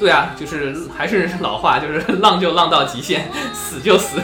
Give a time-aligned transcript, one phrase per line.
[0.00, 4.18] 对啊，就是还是老话，就是浪就浪到极限， 死就死。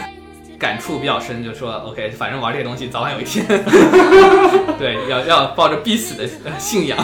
[0.58, 3.44] 感触比较深，就说 OK，反正玩这些东西早晚有一天，
[4.80, 6.26] 对，要要抱着必死的
[6.58, 6.96] 信仰。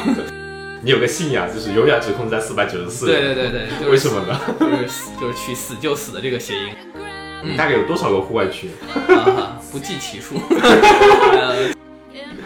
[0.80, 3.04] 你有个信仰，就是永远只控制在四百九十四。
[3.04, 4.40] 对对对对，就是为什么呢？
[4.58, 6.70] 就是死就是取死就死的这个谐音。
[7.44, 8.70] 你大概有多少个户外区？
[9.08, 10.36] 啊，不计其数。
[10.50, 11.70] 呃，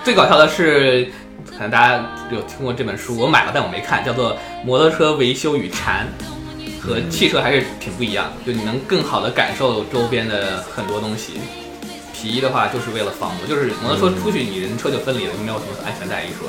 [0.03, 1.09] 最搞笑的是，
[1.57, 6.07] 可能大家有听过这本书，我买了但我没看，叫做《摩托车维修与禅》，
[6.85, 11.41] 和汽车还是挺不一样的，就你能更好的感受周边的很多东西。
[12.13, 16.45] 皮衣的话就是为了防磨，就是摩托车出去你人车就分离了，就没有什么安全带一说。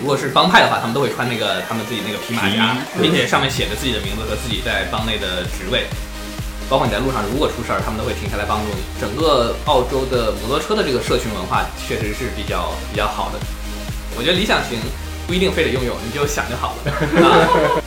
[0.00, 5.84] 如果是帮派的话，他们都会穿那个他们自己那个皮马甲，并且上面写着自己的名字和自己在帮内的职位。
[6.70, 8.80] 包括你在路上如果出事儿，他们都会停下来帮助你。
[9.00, 13.59] 整个澳洲的摩托车的这个社群文化确实是比较比较好的。
[14.16, 14.78] 我觉得理想型
[15.26, 16.92] 不一定非得拥有，你就想就好了。
[17.22, 17.80] 啊、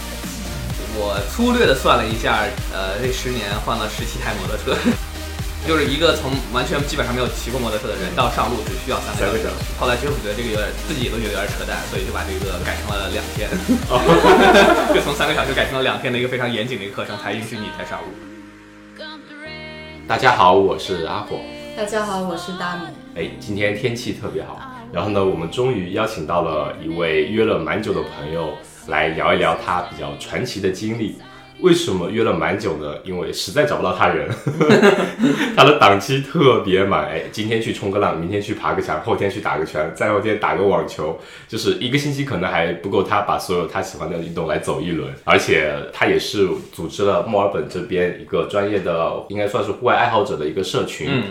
[0.95, 4.73] 我粗略的算了一下，呃，这十年换了十七台摩托车，
[5.67, 9.45] 就是一个从完全基本上没有骑过摩托车的人到上路只需要三个小时。
[9.79, 13.51] 后来其实我觉得这个有点自己都觉得有点扯淡，所以就把这个改成了两天，
[14.95, 18.07] 就从三个小时改成了两天的一个非常严谨的一个课程，才允许你才上路。
[20.07, 21.39] 大家好，我是阿火。
[21.75, 22.83] 大家好，我是大米。
[23.15, 24.59] 哎，今天天气特别好，
[24.93, 28.53] 然后呢，我们终于邀请到了一位约了蛮久的朋友
[28.87, 31.17] 来聊一聊他比较传奇的经历。
[31.61, 32.93] 为什么约了蛮久呢？
[33.03, 34.29] 因为实在找不到他人，
[35.55, 37.07] 他的档期特别满。
[37.07, 45.11] 哎，今天去冲个浪，明天去爬个墙，后天去打个拳，再后天打个网球，就是一个星期可能还不够他把所有他喜欢的运动来走一轮。
[45.23, 51.07] 而且他也是组织了墨尔本这边一个专业的，应该算是户外爱好者的一个社群。
[51.09, 51.23] 嗯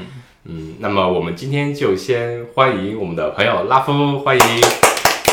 [0.45, 4.43] 嗯，那么我们今天就先欢迎我们的朋友拉夫，欢迎。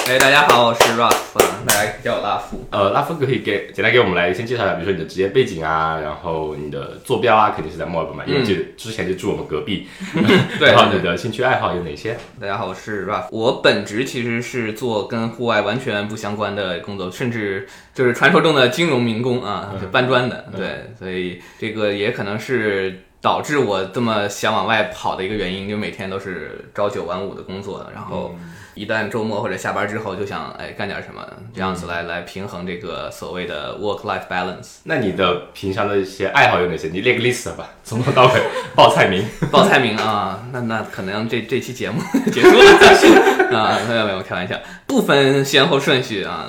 [0.08, 2.64] 哎，大家好，我是 Ruff，大家叫我拉夫。
[2.70, 9.88] 呃，拉夫可以给简单给我们来先介绍一下，比如说你的职业背景啊，然后你的坐标啊，肯定是在墨尔本嘛，因为就之前就住我们隔壁。
[10.60, 12.16] 对，然后你的兴趣爱好有哪些？
[12.40, 13.30] 大家好，我是 Ruff。
[13.32, 20.46] 我本职其实是做跟户外完全不相关的工作，甚至就是传说中的金融民工啊，就搬砖的。
[20.56, 28.36] 对，所以这个也可能是导致我这么想往外跑的一个原因，就每天都是朝九晚五的工作，然后。
[28.74, 34.78] 一旦周末或者下班之后就想哎干点什么，这样子来来平衡这个所谓的 work life balance。
[34.84, 36.90] 那你的平常的一些爱好有哪些？
[36.90, 38.42] 你列个 list 吧，从头到尾
[38.76, 39.26] 报菜名。
[39.52, 44.56] 报菜名啊，那那可能这这期节目 结束了啊，没有没有开玩笑，
[44.86, 46.48] 不分先后顺序啊。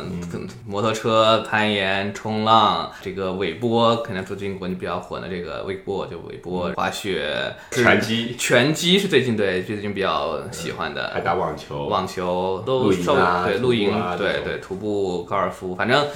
[0.67, 16.06] 摩托车、攀岩、冲浪，这个尾波肯定最近国内比较火的这个尾波就尾波滑雪、拳击，拳击是最近对最近比较喜欢的，还打网球，网球都稍微啊对露营对对徒步、高尔夫，反正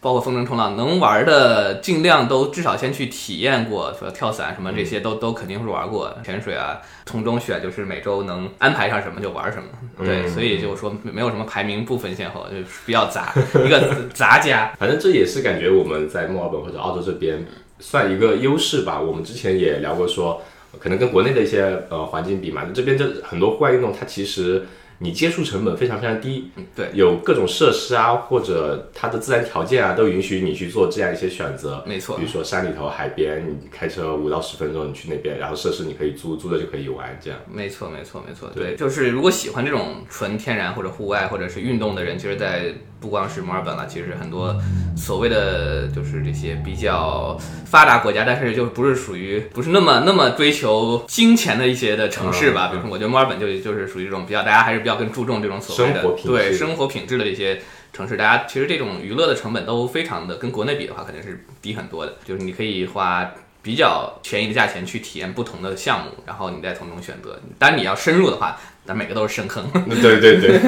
[0.00, 9.64] 包括风筝、冲浪，能玩的尽量都至少先去体验过，说跳伞什么这些都都肯定是玩过，潜水啊，从中选就是每周能安排上什么就玩什么，
[10.04, 13.32] 对，嗯所以就是说没有什么排名不分先后，就是比较杂，
[13.64, 13.80] 一个
[14.12, 14.74] 杂家。
[14.78, 17.46] 反正这也是感觉我们在墨尔本或者澳洲这边
[17.78, 19.00] 算一个优势吧。
[19.00, 20.42] 我们之前也聊过说，
[20.78, 24.66] 可能跟国内的一些呃环境比嘛，这边这很多户外运动它其实
[24.98, 31.82] 你接触成本非常非常低，对，有各种设施啊，或者它的自然条件啊，都允许你去做这样一些选择。
[31.86, 37.38] 没错比如说山里头、海边，你开车五到十分钟，你去那边，然后设施你可以租，租了就可以玩，这样。
[37.50, 44.56] 没错，没错，没错，对，就是如果喜欢这种纯天然或者户外或者是运动的人，其实，在不光是墨尔本了，其实很多
[44.96, 52.70] 所谓的就是这些比较发达国家，但是就不是属于不是那么那么追求金钱的一些的城市吧。
[52.72, 57.60] 嗯比如说，我觉得墨尔本就就是属于这种比较大家还是比较更注重这种所谓的生活品质对生活品质的一些。
[57.94, 62.12] 城市，大家其实这种娱乐的成本都非常的，跟国内比的话，肯定是低很多的。
[62.24, 63.30] 就是你可以花
[63.62, 67.38] 比较便宜的价钱去体验不同的项目，然后你再从中选择。
[67.56, 69.64] 当然你要深入的话，但每个都是深坑。
[69.88, 70.60] 对 对对，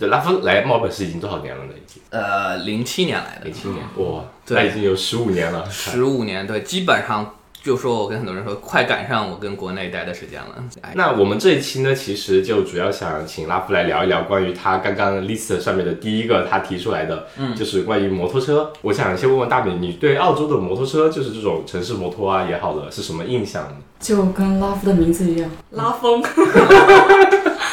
[0.00, 1.72] 对，拉夫来墨尔本是已经多少年了呢？
[1.76, 5.68] 已经呃，零七年来的，零七年，哇，对那已经有十五年了。
[5.70, 10.62] 十五年，对，基本上就说我跟很多人说，快赶上我跟国内待的时间了。
[10.82, 18.70] 哎，那我们这一期呢，其实就主要想请拉夫来聊一聊关于他刚刚 list 上面的第一个他提出来的，嗯，就是关于摩托车。
[18.82, 23.76] 我想先问问大饼，你对澳洲的摩托车，就是这种城市摩托啊也好的，是什么印象呢？
[23.98, 26.22] 就跟拉夫的名字一样，拉风。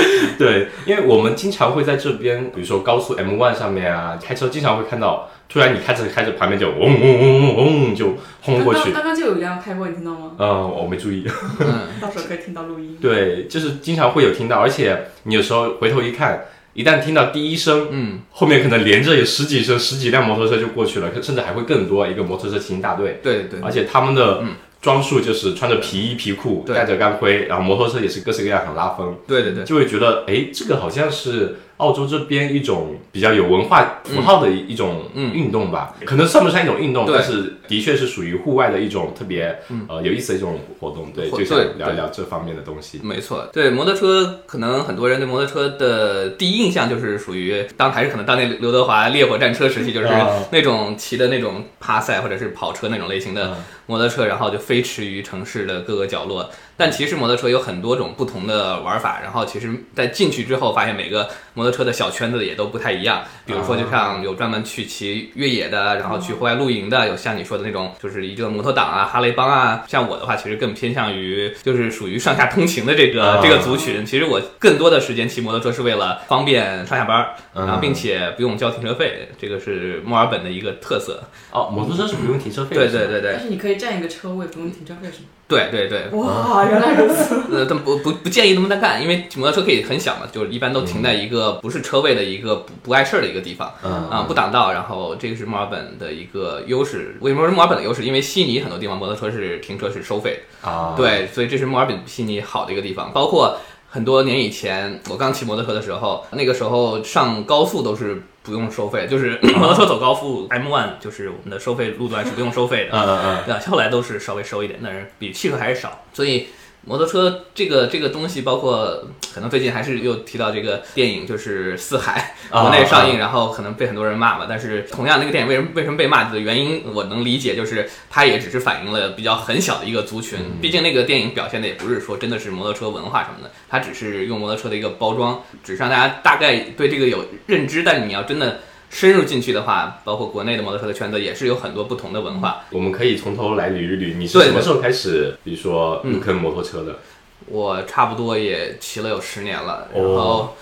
[0.38, 8.92] 对，因为我们经常会在这边，比如说高速 M1 上面啊，开车经常会看到，突然你开着开着，旁边就嗡嗡嗡嗡嗡就轰过去。
[8.92, 10.32] 刚刚刚刚就有一辆开过，你听到吗？
[10.40, 11.26] 嗯，我没注意。
[11.60, 12.98] 嗯， 到时候可以听到录音。
[13.02, 23.20] 对，就是经常会有听到，而且你有时候回头一看，一旦听到第一声，嗯，后面可能连着有十几声、十几辆摩托车就过去了，甚至还会更多，一个摩托车骑行大队。
[23.22, 24.42] 对对，而且他们的
[24.82, 26.76] 装束就是穿着皮衣皮裤，对。
[26.76, 41.12] 戴着钢盔，然后摩托车也是各式各样很拉风，对对对，就会觉得哎，这个好像是澳洲这边一种比较有文化符号的一一种嗯运动吧，可能算不上一种运动，但是的确是属于户外的一种特别呃有意思的一种活动。
[41.12, 43.00] 对，就想聊一聊这方面的东西。
[43.04, 53.58] 没错，对摩托车，可能很多人对摩托车的第一印象就是属于当还是可能当年刘德华烈火战车时期，就是啊那种骑的那种趴赛或者是跑车那种类型的
[53.88, 56.50] 摩托车，然后就飞驰于城市的各个角落。
[56.82, 63.24] 但其实摩托车有很多种不同的玩法，然后其实在进去之后，发现每个摩托车的小圈子也都不太一样。
[63.46, 69.84] 比如说，就像有专门去骑越野的，然后去户外露营的，有像你说的那种，就是一个摩托党啊、哈雷帮啊。
[69.88, 74.04] 像我的话，其实更偏向于就是属于上下通勤的这个、啊这个族群。
[74.04, 81.22] 其实我更多的时间骑摩托车是为了方便上下班然后并且不用交停车费，这个是墨尔本的一个特色。
[81.52, 82.88] 哦，摩托车是不用停车费的。
[82.88, 85.28] 对对对对但是你可以占一个车位，不用停车费是吗？
[85.52, 87.36] 对对对，哇，原来如此。
[87.52, 93.72] 呃，但不不不建议那么的干，因为摩托车可以很小嘛，就是一般都停在一个不是车位的一个不不碍事儿的一个地方。
[93.84, 97.18] 嗯啊，不挡道，然后这个是墨尔本的一个优势。
[97.20, 98.04] 为什么是墨尔本的优势？
[98.04, 103.12] 因为悉尼很多地方摩托车是停车是收费的，啊，对，所以这是墨尔本悉尼好的一个地方。
[103.14, 103.58] 包括
[103.90, 112.92] 很多年以前我刚骑摩托车的时候，那个时候上高速都是不用收费，就是摩托车走高速 M1 就是我们的收费路段是不用收费的。
[112.92, 116.48] 嗯嗯嗯，对，后来都是稍微收一点，但是比汽车还是少，所以
[116.84, 124.46] 摩托车这个这个东西，包括可能最近还是又提到这个电影，就是《四海》啊国内上映，然后可能被很多人骂嘛。
[124.50, 130.40] 但是同样，那个电影为什么为什么被骂的原因，我能理解，就是它也只是反映了比较很小的一个族群。
[130.60, 137.84] 毕竟那个电影表现的也不是说真的是摩托车文化什么的，它只是用摩托车的一个包装，只是让大家大概对这个有认知。
[137.84, 138.60] 但你要真的
[138.92, 142.66] 深入进去的话，包括国内的摩托车的圈子也是有很多不同的文化。
[142.70, 147.00] 我们可以从头来捋一捋，你是什么时候开始，比如说入坑摩托车的？
[147.48, 150.56] 我差不多也骑了有十年了，哦然后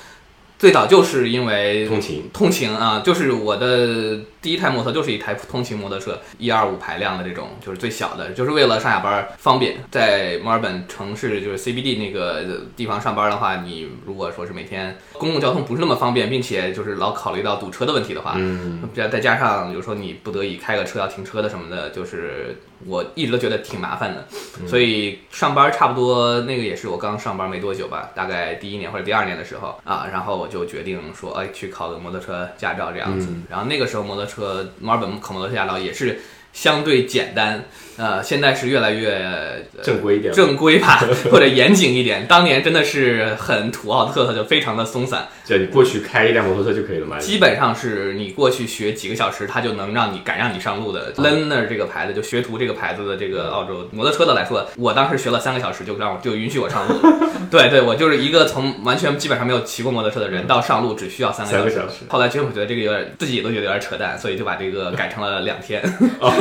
[0.57, 9.77] 最早就是因为通勤通勤啊，就是我的第一台摩托就是一台通勤摩托车，一二五排量的这种，就是最小的，就是为了上下班方便。
[9.91, 24.25] 在墨尔本城市就是 CBD 那个地方上班的话，你如果说是每天公共交通不是那么方便，并且就是老考虑到堵车的问题的话，嗯，再再加上有时候你不得已开个车要停车的什么的，就是我一直都觉得挺麻烦的，
[24.67, 33.27] 所以上班差不多那个也是我刚上班没多久吧，大概第一年或者第二年的时候啊，然后我就决定说，哎，去考个摩托车驾照这样子。
[33.49, 36.19] 然后那个时候摩托车墨尔本考摩托车驾照也是
[36.53, 37.65] 相对简单，
[37.99, 40.33] 呃，现在是越来越呃正规一点。
[40.33, 42.25] 正规吧， 或者严谨一点。
[42.27, 45.27] 当年真的是很土澳特色，就非常的松散。
[45.43, 47.17] 就你过去开一辆摩托车就可以了嘛？
[47.19, 51.13] 基本上是你过去学几个小时，他就能让你敢让你上路的。
[51.15, 56.95] Learner 这个牌子，就学徒这个牌子的这个澳洲摩托车的来说，我当时学了三个小时就让我就允许我上路。
[57.51, 62.05] 对对，我就是一个从完全基本上没有骑过摩托车的人到上路只需要三个小时。
[62.07, 65.81] 后来其实我觉得这个有点自己也都觉得有点扯淡，所以就把这个改成了两天，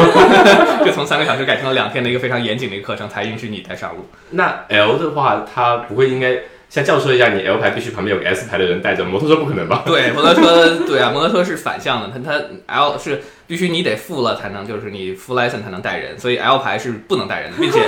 [0.84, 4.06] 就从三个小时改成了两天的一个非常严谨的一个课程，才允许你带上路。
[4.30, 6.36] 那 L 的话，它不会应该
[6.68, 9.82] 像教授一样，你 L 牌必须旁边有个 S 牌的人带着，摩托车不可能吧？
[9.88, 17.80] 对，摩托车，对啊，摩托车是反向的，它它 L 是必须你得付了才能，就是你 full license 才能带人，所以 L 牌是不能带人的，并且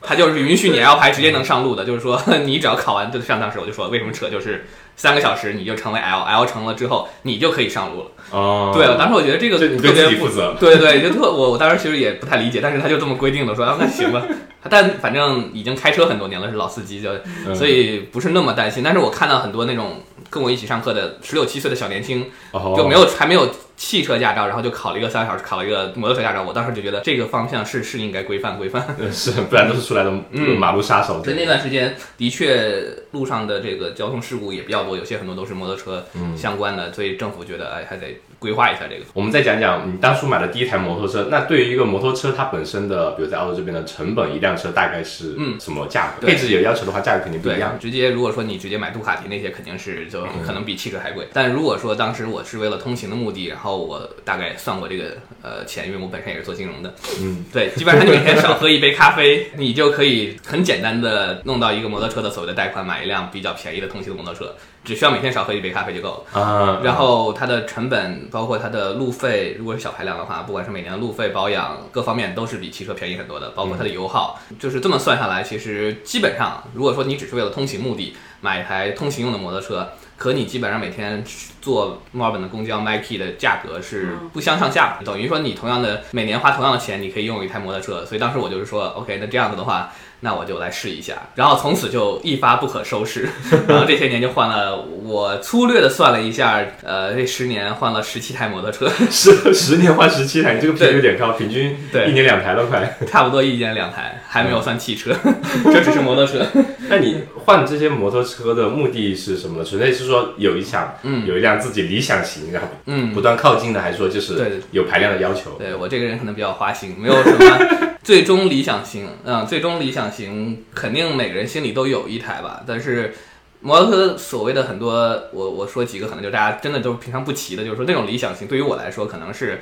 [0.00, 4.64] 它就是允许你 L 牌直接能上路的，就是说 你只要考完，就上当时我就说为什么扯，就是
[5.00, 8.06] 三个小时你就成为 L，L 成了之后你就可以上路了。
[8.32, 10.54] 哦，对，当时我觉得这个对自特别不己负责。
[10.60, 14.22] 对对，就特我我当时其实也不太理解，但是他就这么规定的，说啊那行吧。
[14.68, 17.08] 但反正已经开车很多年了，是老司机，就
[17.46, 18.82] 嗯所以不是那么担心。
[18.84, 26.42] 但是我看到很多那种跟我一起上课的十六七岁的小年轻，哦就没有还没有汽车驾照，然后就考了一个三个小时，考了一个摩托车驾照。
[26.42, 28.94] 我当时就觉得这个方向是是应该规范规范。
[29.00, 31.24] 呃是，不然都是出来的嗯马路杀手。
[31.24, 36.04] 所以那段时间的确路上的这个交通事故也比较多，有些很多都是摩托车
[36.36, 39.04] 相关的，所以政府觉得哎还得规划一下这个。
[39.14, 46.26] 我们再讲讲你当初买的第一台摩托车，那对于一个摩托车它本身的，比如在澳洲这边的成本，一辆车大概是嗯什么价格？
[46.26, 47.78] 对配置有要求的话，价格肯定不一样，。
[47.78, 51.26] 直接如果说你直接买杜卡迪那些，肯定是就可能比汽车还贵。
[51.32, 66.40] 但如果说当时我是为了通勤的目的，然后我大概算过这个呃钱，因为我本身也是做金融的，嗯，对，基本上你每天少喝一杯咖啡，你就可以很简单的弄到一个摩托车的所谓的贷款，买一辆比较便宜的通勤的摩托车，只需要每天少喝一杯咖啡就够了。
[66.40, 73.50] 啊，然后它的成本，包括它的路费，如果是小排量的话，不管是每年的路费、保养各方面，都是比汽车便宜很多的。
[73.50, 81.22] 包括它的油耗，就是这么算下来，其实基本上，如果说你只是为了通勤目的，买一台通勤用的摩托车，和你基本上每天
[81.60, 88.04] 坐墨尔本的公交 Nike 的价格是不相上下，等于说你同样的每年花同样的钱，你可以拥有一台摩托车。
[88.06, 89.92] 所以当时我就是说，OK，那这样子的话。
[90.20, 93.28] 那我就来试一下，然后从此就一发不可收拾，
[93.66, 105.14] 然后这些年就换了，我粗略的算了一下，呃，这十年换了十七台摩托车， 十十年换十七台，你这个频率有点高，平均对一年两台了快，差不多一年两台，还没有算汽车，
[105.64, 106.46] 这只是摩托车。
[106.88, 109.64] 那你换这些摩托车的目的是什么呢？
[109.64, 115.52] 纯粹是说有一辆，嗯，有一辆自己理想型，然后嗯，不断靠近的，还是说就是有排量的要求？
[115.58, 117.89] 对我这个人可能比较花心，没有什么。
[118.02, 122.62] 最终理想型，嗯，最终理想型肯定每个人心里都有一台吧。
[122.66, 123.14] 但是
[123.60, 124.94] 摩托车所谓的很多，
[125.32, 129.60] 我我说几个，可能就大家真的都平常不骑的，就是说那种理想型，对于我来说，可能是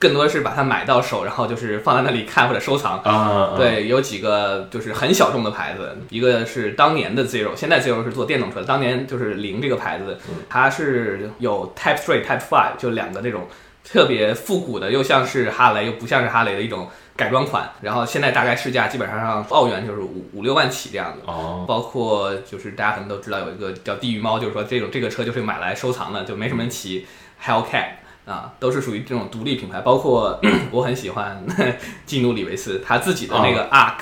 [0.00, 2.98] 更多是把它买到手，然后就是放在那里看或者收藏。
[3.02, 13.46] 啊，对，有几个就是很小众的牌子，一个是当年的 Zero，现在 Zero 是做电动车的，当年就是零这个牌子，它是有 Type Three、Type Five，就两个那种
[13.84, 16.88] 特别复古的，又像是哈雷又不像是哈雷的一种。
[17.16, 27.06] 改装款，然后现在大概市价基本上上澳元就是五五六万起这样子，哦，包括就是大家可能都知道有一个叫地狱猫，就是说这种这个车就是买来收藏的，就没什么人骑
[27.42, 27.86] ，Hellcat
[28.26, 30.38] 啊，都是属于这种独立品牌，包括
[30.70, 31.42] 我很喜欢
[32.04, 34.00] 基努里维斯他自己的那个 Arc。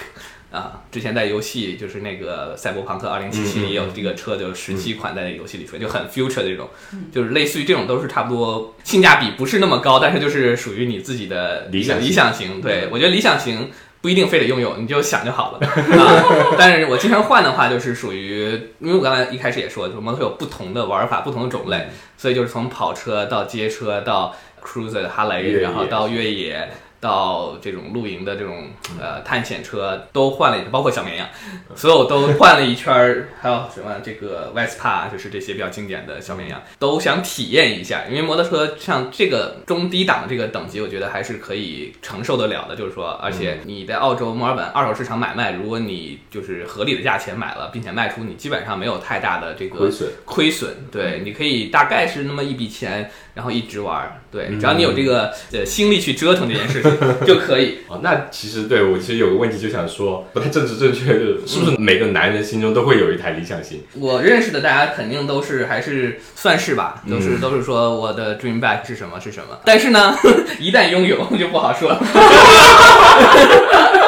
[0.54, 3.32] 啊，之前在游戏就是那个《赛博朋克2077》
[3.62, 6.68] 里也有这个车，就十七款在游戏里出现，就很 future 的这种，
[7.12, 12.60] 就是类似于这种都是差不多性价比不是那么高，但是就是属于你自己的理想理想型。
[12.60, 13.68] 对我觉得理想型
[14.00, 15.58] 不一定非得拥有，你就想就好了。
[15.66, 26.70] 啊，但是我经常换的话，就是属于，因为我刚才一开始也说，就摩托车有不同的玩法，不同的种类，所以就是从跑车到街车到 cruiser 哈雷，然后到越野。
[27.04, 31.28] 到这种露营的这种呃探险车都换了，包括小绵羊，
[31.76, 38.04] 所有都换了一圈儿，还有什么这个 Vespa，就是这些比较经典的小绵羊，都想体验一下。
[38.08, 42.74] 因为摩托车像这个中低档这个等级，我觉得还是可以承受得了的。
[42.74, 50.08] 就是说，而且你在澳洲墨尔本二手市场买卖，如果你就是合理的价钱买了，并且卖出，你基本上没有太大的这个亏损。
[50.24, 53.10] 亏损，对，你可以大概是那么一笔钱。
[53.34, 56.93] 然后一直玩，对，只要你有这个呃心力去折腾这件事情
[57.26, 57.78] 就可以。
[57.88, 61.12] 哦，那其实对我其实有个问题就想说，不太政治正确，
[61.46, 63.82] 是不是每个男人心中都会有一台理想型？
[63.94, 69.58] 我认识的大家肯定都是还是算是吧，都是都是说我的 dream bike 是什么是什么。
[69.64, 70.16] 但是呢，
[70.58, 72.00] 一旦拥有就不好说了。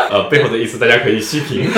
[0.08, 1.68] 呃，背后的意思大家可以细品。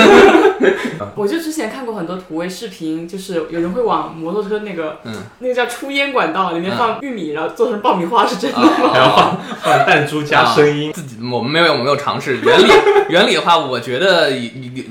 [1.15, 8.69] 我就之前看过很多土味视频，就是有人会往摩托车那个，嗯，那个叫出烟管道里面放玉米，然后做成爆米花，是真的吗？
[8.93, 10.93] 还要放放弹珠加声音。
[10.99, 12.65] 自己我们没有我没有尝试原理
[13.09, 14.33] 原理的话，我觉得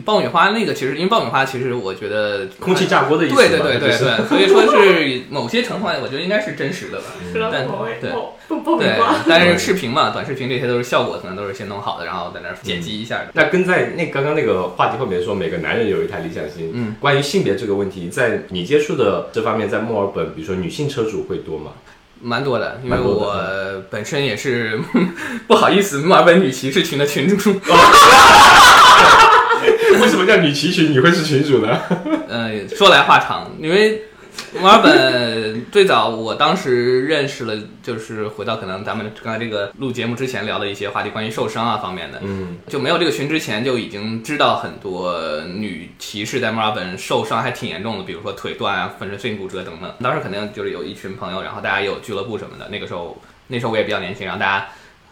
[0.05, 3.35] 爆米花那个其实因为爆米花其实我觉得空气炸锅的意思。
[3.35, 7.03] 对对对对对，所以说是某些成分，我觉得应该是真实的吧。
[7.51, 7.67] 但
[7.99, 8.11] 对。
[8.79, 8.95] 对，
[9.27, 13.25] 但是视频嘛，短视频这些都是效果，可能都是先弄好的，然后在那儿剪辑一下。
[13.33, 16.71] 那跟在那刚刚那个话题后面说，每个男人有一台理想型。
[16.73, 21.71] 嗯，关于性别这个问题，在你接触的这方面，在墨尔本，比如说女性车主会多吗？
[22.21, 23.35] 蛮多的，因为我
[23.89, 24.79] 本身也是
[25.47, 27.51] 不好意思，墨尔本女骑士群的群主。
[30.01, 30.91] 为什么叫女骑群？
[30.91, 31.79] 你会是群主呢？
[32.29, 34.03] 嗯，说来话长，因为。
[34.61, 49.93] 墨尔本最早，我当时认识了，就是回到可能咱们刚才这个录节目之前聊的一些话题，关于受伤啊方面的，嗯，就没有这个群之前就已经知道很多女骑士在墨尔本受伤还挺严重的，比如说腿断啊、粉碎性骨折等等。
[50.01, 52.69] 当时肯定就是有一群朋友，然后大家有俱乐部什么的。
[52.69, 54.67] 那个时候，那时候我也比较年轻，然后大家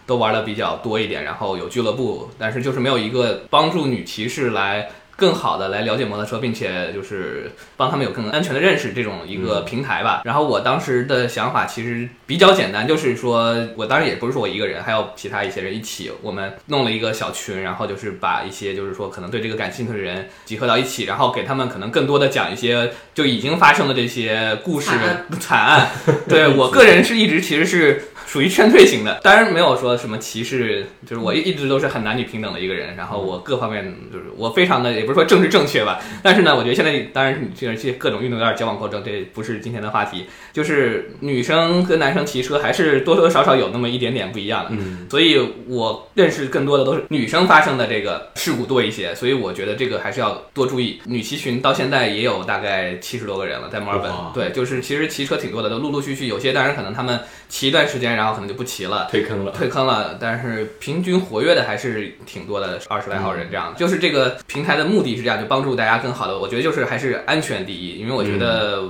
[0.06, 4.90] 都玩的比较多一点，然后有俱乐部，但是就是没有一个帮助女骑士来。
[5.16, 10.22] 更好的来了解摩托车，并且就是帮他们有更安全的认识这种一个平台吧。
[10.26, 24.92] 然后我当时的想法其实比较简单，就是说我当然也不是说我一个人，还有其他一些人一起，我们弄了一个小群，然后就是把一些就是说可能对这个感兴趣的人集合到一起，然后给他们可能更多的讲一些就已经发生的这些故事
[25.40, 25.90] 惨案。
[26.28, 28.10] 对我个人是一直其实是。
[28.36, 45.40] 属于劝退型的，当然没有说什么歧视，就是我一一直都是很男女平等的一个人，然后我各方面就是我非常的也不是说政治正确吧，但是呢，我觉得现在当然这些各种运动有点矫枉过正，这不是今天的话题，就是女生跟男生骑车还是多多少少有那么一点点不一样的，嗯，所以
[45.70, 51.00] 我认识更多的都是女生发生的这个事故多一些，所以我觉得这个还是要多注意。
[51.06, 58.25] 女骑群到现在也有大概七十多个人了，在墨尔本，对，就是其实骑车挺多的，都陆陆续续有些当然可能他们骑一段时间，然后。
[58.26, 60.18] 然后可能就不骑了，退坑了，退坑了。
[60.20, 63.72] 但是平均活跃的还是挺多的，二十来号人这样。
[63.78, 66.36] 就是这个平台的目的是这样，就帮助大家更好的。
[66.40, 68.84] 我觉得就是还是安全第一，因为我觉得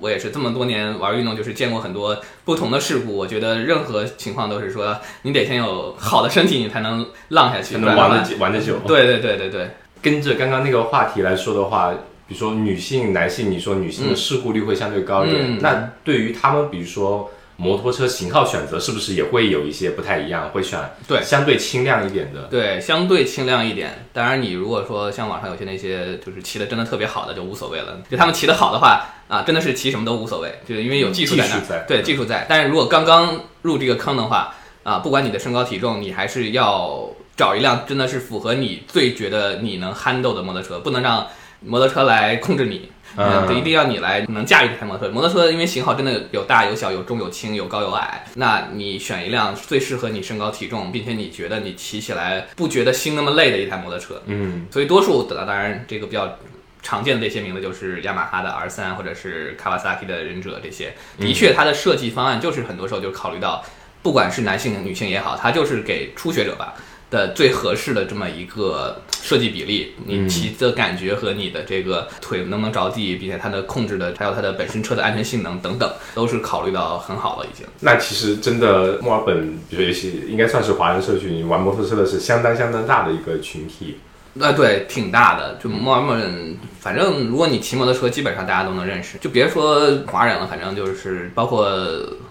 [0.00, 2.14] 我也是这么多年玩运动，就是见过很多
[2.44, 3.16] 不同的事故。
[3.16, 8.80] 我觉得任何情况都是说，你得先有好的身体，你才能浪下去，才能玩得玩得久。
[8.86, 9.70] 对对对对对。
[10.02, 11.94] 跟着刚刚那个话题来说的话。
[12.26, 20.50] 比如说女性、男性，你说女性的事故率会相对高一点，那对于他们，比如说摩托车型号选择，是不是也会有一些不太一样？
[20.50, 22.42] 会选对相对轻量一点的？
[22.50, 24.06] 对，相对轻量一点。
[24.12, 28.00] 当然，你如果说像网上有些那些就是骑的真的特别好的，就无所谓了。
[28.10, 31.78] 就他们骑的好的话啊，真的是骑什么都无所谓，就是因为有技术在那。
[31.86, 32.44] 对， 技术在。
[32.48, 41.26] 但是如果刚刚入这个坑的话啊，不管你的身高体重，你还是要找一辆真的是符合你最觉得你能 handle 的摩托车，不能让。
[41.66, 45.12] 摩托车来控制你，嗯，一定要你来能驾驭这台摩托车。
[45.12, 54.20] 摩托车因为型号真的有大有小，有重有轻，有高有矮，那你选一辆最适合你身高体重，并且你觉得你骑起来不觉得心那么累的一台摩托车。
[54.26, 56.38] 嗯，所以多数的当然这个比较
[56.82, 63.64] 常见的这些名字就是雅马哈的 R 三或者是 Kawasaki 的忍者这些，的确它的设计方案就是很多时候就考虑到，
[64.02, 66.74] 不管是男性女性也好，它就是给初学者吧。
[67.14, 77.64] 的最合适的这么一个设计比例，你骑的感觉和你的这个腿能不能着地，并且它的控制的，还有它的本身车的安全性能等等，都是考虑到很好了已经。
[77.80, 83.98] 那其实真的墨尔本，比如尤其应该算是华人社区，玩摩托车的是相当相当大的一个群体。
[84.40, 85.56] 呃，对，挺大的。
[85.62, 89.16] 就墨尔本，反正如果你骑摩托车，基本上大家都能认识。
[89.18, 91.68] 就别说华人了，反正就是包括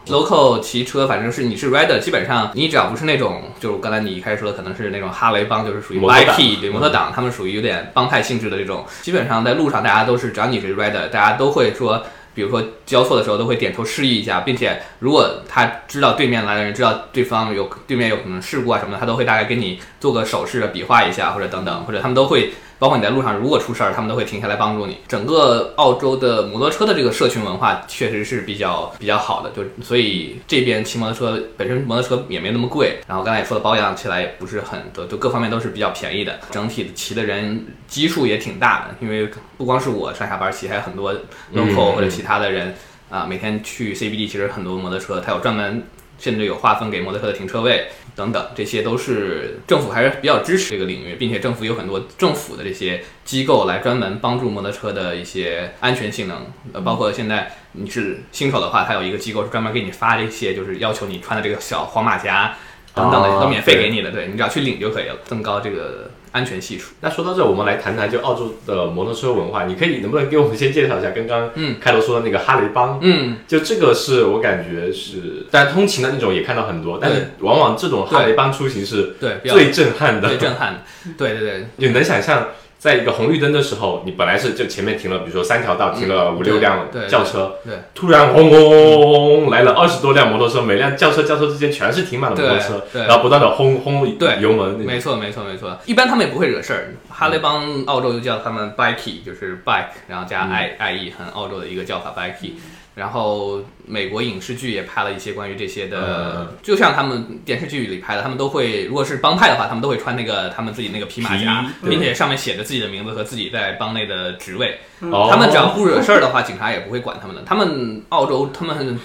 [0.08, 8.86] local 骑车，反正是你是 rider，基本上你只要不是那种，就是刚才你一开始说的，可能是那种哈雷帮，就是属于 bike 对摩托党，他们属于有点帮派性质的这种。
[9.02, 12.04] 基本上在路上，大家都是只要你是 rider，大家都会说。
[12.34, 22.52] 比如说交错的时候都会点头示意一下，并且如果他知道对面来的人知道对方有对面有可能事故啊什么的，他都会大概给你做个手势比划一下或者等等，或者他们都会。
[22.84, 24.98] 包括你在路上如果出事儿，他们都会停下来帮助你。
[25.08, 36.38] 整个澳洲的摩托车的这个社群文化确实是比较比较好的，就所以这边骑摩托车本身摩托车也没那么贵，然后刚才也说了保养起来也不是很多，就各方面都是比较便宜的。
[36.52, 41.14] 整体的骑的人基数也挺大的，因为不光是我上下班骑，还有很多
[41.56, 42.76] local 或者其他的人
[43.10, 45.82] 啊，每天去 CBD 其实很多摩托车，它有专门
[46.20, 47.88] 甚至有划分给摩托车的停车位。
[48.16, 56.46] 等等，这些都是政府还是比较支持这个领域，并且政府有很多政府的这些机构来专门帮助摩托车的一些安全性能。
[56.74, 62.56] 呃，包括现在你是新手的话，它有一个机构是专门给你发这些，就是要求你穿的这个小黄马甲
[62.94, 64.12] 等等的，都免费给你的。
[64.12, 66.12] 对你只要去领就可以了，增高这个。
[66.34, 66.92] 安全系数。
[67.00, 69.64] 那说到这，我们来谈谈就澳洲的摩托车文化。
[69.64, 73.00] 你可以能不能给我们先介绍一下刚刚嗯开头说的那个哈雷帮？
[73.02, 80.80] 嗯，就这个是我感觉是，但通勤的那种也看到很多，但是往往这种哈雷帮出行是对最震撼的，最震撼的。
[81.18, 82.48] 对对对， 你能想象？
[82.84, 94.06] 在一个红绿灯的时候，你本来是就前面停了，比如说三条道停了五六辆轿车，对，突然轰轰轰轰来了二十多辆摩托车，每辆轿车轿车之间全是停满了摩托车，然后不断的轰轰
[94.42, 96.94] 油门，没错没错没错，一般他们也不会惹事儿。
[97.10, 102.52] 哈雷帮澳洲就叫他们 bike，就是 bike，然后加 i i e，很澳洲的一个叫法 bike。
[102.96, 114.80] 然后美国影视剧也拍了一些关于这些的，就像他们电视剧里拍的，他们都会，如果是帮派的话，他们都会穿那个他们自己那个皮马甲，并且上面写着自己的名字和自己在帮内的职位。
[115.00, 117.42] 他们只要不惹事儿的话，警察也不会管他们的。
[117.44, 119.00] 他们澳洲，他们。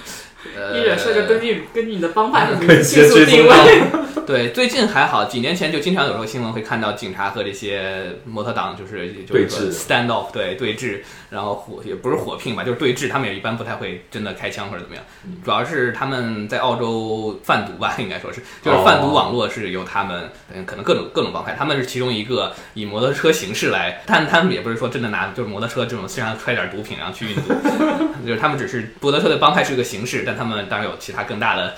[0.74, 3.83] 一惹事就根据根据你的帮派的迅速定位。
[4.29, 13.09] 对，最近还好，几年前就经常有时候新闻会看到警察和这些模特党就是对峙，stand off，对对峙，然后火也不是火拼吧，就是对峙。
[13.09, 15.05] 他们也一般不太会真的开枪或者怎么样，
[15.42, 27.55] 主要是他们在澳洲贩毒吧，应该说是，就是贩毒网络是由他们，嗯，可能各种各种帮派，他们是其中一个以摩托车形式来，但他们也不是说真的拿就是摩托车这种身上揣点毒品然后去运毒，
[28.27, 31.75] 就是他们只是摩托车的帮派是个形式，但他们当然有其他更大的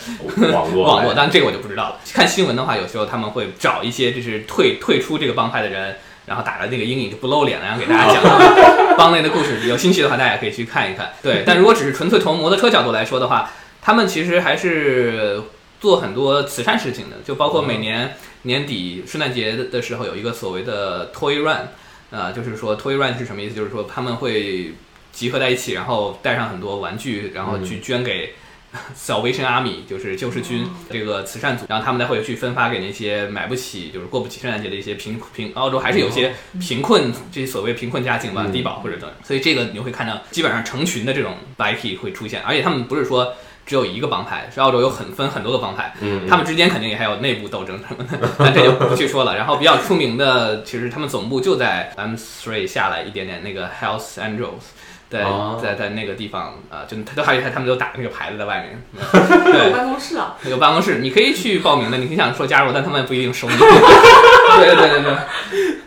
[0.52, 8.24] 网络 网络，但这个我就不知道了，看新闻的话，有时候他们会找一些就是退退出这个帮派的人，然后打着那个阴影就不露脸了，然后给大家讲
[8.98, 9.68] 帮内的故事。
[9.68, 11.12] 有兴趣的话，大家可以去看一看。
[11.22, 15.40] 对，但如果只是纯粹从摩托车角度来说的话，他们其实还是
[15.80, 21.68] 做很多慈善事情的，就包括每年年底圣诞节的时候有一个所谓的 Toy Run，
[22.10, 23.54] 呃，就是说 Toy Run 是什么意思？
[23.54, 24.74] 就是说他们会
[25.12, 28.34] 集合在一起，然后带上很多玩具，然后去捐给。
[28.96, 43.34] Salvation Army 就是救世军这个慈善组，然后他们再会去分发给那些买不起，就是过不起圣诞节的一些贫贫澳洲还是有些贫困，这些所谓贫困家庭吧，低保或者等，所以这个你会看到基本上成群的这种 bike 会出现，而且他们不是说。
[43.66, 49.36] 只有一个帮派，是澳洲有很分很多个帮派，嗯，他们之间肯定也还有内部斗争什么的， 但这就不去说了。
[49.36, 54.64] 然后比较出名的，其实他们总部就在 M Three 下来一点点那个 Health Angels。
[55.10, 55.26] 在
[55.60, 58.80] 在在那个地方啊，就他都还有他他们都打那个牌子在外面，
[59.44, 63.56] 对，办公室啊，有办公室，你可以去报名的，你可以想说加入，但他们不一定收你。
[63.58, 65.16] 对对对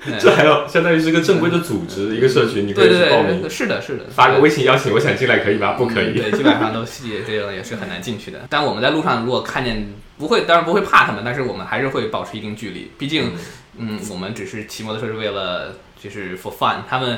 [0.05, 3.49] 对，这还有相当于是个正规的组织，一个社群，你可以去报名。
[3.49, 5.73] 是的，是的，发个微信邀请，我想进来可以吗？
[5.73, 6.13] 不可以。
[6.13, 8.41] 对，基本上都系这种也是很难进去的。
[8.49, 13.31] 但我们在路上如果看见，不会，当然不会怕他们，但是我们还是会保持一定距离，毕竟，
[13.77, 17.17] 嗯，我们只是骑摩托车是为了就是 for fun，他们。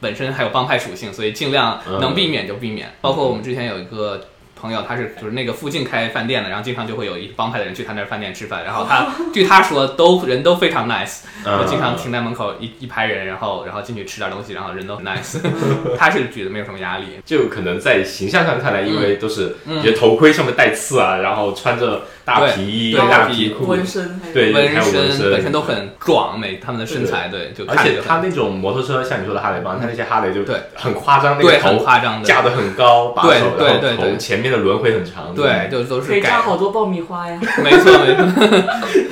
[0.00, 2.92] 本身还有帮派属性，所以尽量能避免就避免。
[3.00, 4.26] 包括我们之前有一个。
[4.60, 15.38] 朋友他是就是那个附近开饭店的，然后经常就会有一帮派的人去他那饭店吃饭，然后他 据他说都人都非常 nice，我经常停在门口一一排人，然后然后进去吃点东西，然后人都很 nice，
[15.96, 30.56] 他是觉得没有什么压力，就可能在形象上看来，因为都是一些头盔上面带刺啊，然后穿着大皮衣、大皮裤、纹身，对纹身本身都很壮美，他们的身材对，就而且他那种摩托车，像你说的哈雷帮，他那些哈雷就对。
[30.74, 32.28] 很夸张，那个头夸张的。
[32.28, 34.49] 架得很高，把手然后头前面。
[34.50, 37.40] 的轮回很长，对，就都是可以扎好多爆米花呀。
[37.62, 38.70] 没错，没错。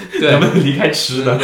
[0.18, 1.38] 对，能不能离开吃呢？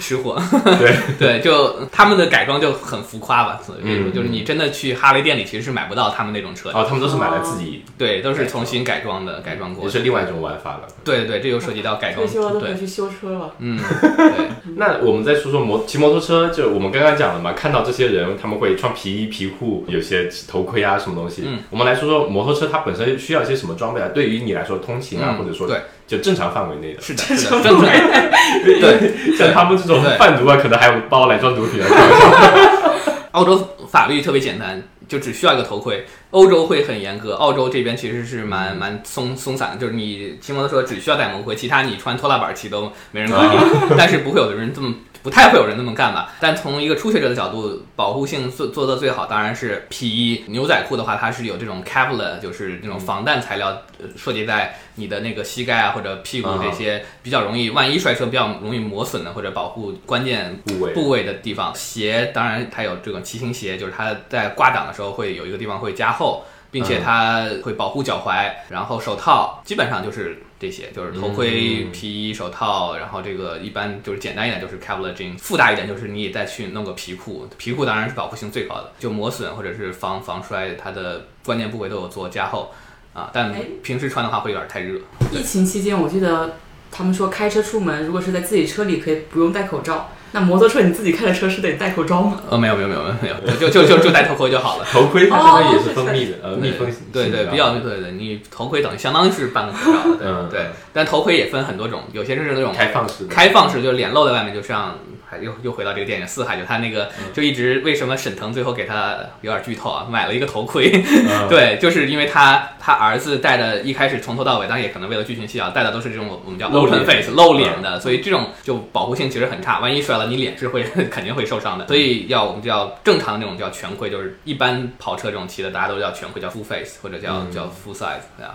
[0.00, 0.40] 吃货。
[0.78, 3.60] 对 对，就他们的改装就很浮夸吧。
[3.62, 6.70] 所以说就是你真的去哈雷店里，其实是买不到他们那种车。
[6.70, 7.82] 哦，他们都是买来自己。
[7.98, 9.84] 对，都是重新改装的，改装过。
[9.84, 10.88] 也是另外一种玩法了。
[11.04, 12.26] 对对，这又涉及到改装。
[12.26, 13.52] 退休了都可以去修车了。
[13.58, 13.78] 嗯，
[14.16, 14.48] 对。
[14.76, 21.42] 那我们再说说摩骑摩托车，就我们刚刚讲了嘛，看到这些人他们会穿皮衣皮裤，有些头盔啊什么东西。
[21.44, 24.08] 嗯，我们来说说摩托车，它本身需要一些什么装备啊？
[24.14, 27.00] 对于你来说，通勤啊，或者说对，就正常范围内的。
[27.00, 27.84] 是的，是的，正常。
[28.64, 31.88] 对，像他们这种贩毒啊，可能还有包来装毒品啊。
[33.32, 36.04] 澳洲法律特别简单，就只需要一个头盔。
[36.30, 43.58] 欧洲会很严格，澳洲这边其实是蛮蛮松松散的，就是你骑摩托车只需要戴头盔，其他你穿拖拉板骑都没人管你。
[43.96, 44.94] 但是不会有的人这么。
[45.20, 46.32] 不太会有人那么干吧？
[46.38, 53.82] 但从一个初学者的角度，保护性做做的最好，当然是皮衣牛仔裤的话，它是有这种 Kevlar，就是那种防弹材料，
[54.16, 61.74] 设计在你的那个膝盖啊或者屁股这些比较容易，万一摔车比较容易磨损的或者保护关键部位部位的地方。
[61.74, 68.52] 鞋当然它有这种骑行鞋，就是它在挂档的时候会有一个地方会加厚，并且它会保护脚踝。
[68.68, 70.42] 然后手套基本上就是。
[70.60, 82.72] 这些就是头盔、皮衣、手套，然后这个一般就是简单一点就是 Kevlar jeans，复杂一点就是你再去弄个皮裤，皮裤当然是保护性最高的，就磨损或者是防防摔，它的关键部位都有做加厚
[83.14, 83.30] 啊。
[83.32, 83.54] 但
[83.84, 84.98] 平时穿的话会有点太热。
[85.30, 86.56] 疫情期间，我记得
[86.90, 90.10] 他们说开车出门，如果是在自己车里可以不用戴口罩。
[90.32, 92.40] 那摩托车你自己开的车是得戴口罩吗？
[92.50, 94.84] 呃，没有没有没有没有，就就就就戴头盔就好了。
[94.92, 97.00] 头盔它相当于也是封闭的，呃，密封型。
[97.12, 99.98] 对对，比较对对，你头盔等于相当于是半个口罩。
[100.20, 100.66] 嗯，对。
[100.92, 104.98] 但头盔也分很多种，有些是那种开放式，开放式就是脸露在外面，就像。
[105.30, 110.90] 还又又回到这个电影《四海》，就他那个就一直为什么沈腾最后给他有点剧透啊，买了一个头盔，
[111.50, 121.86] 对，就是因为他他儿子戴的，一开始从头到尾，当然也可能为了剧情需要，戴的都是这种我们叫 open face 露脸的，所以这种就保护性其实很差，万一摔了，你脸是会 肯定会受伤的。
[121.88, 128.07] 所以要我们叫正常的那种叫全盔，就是一般跑车这种骑的，大家都叫全盔，叫 full face 或者叫叫 full size，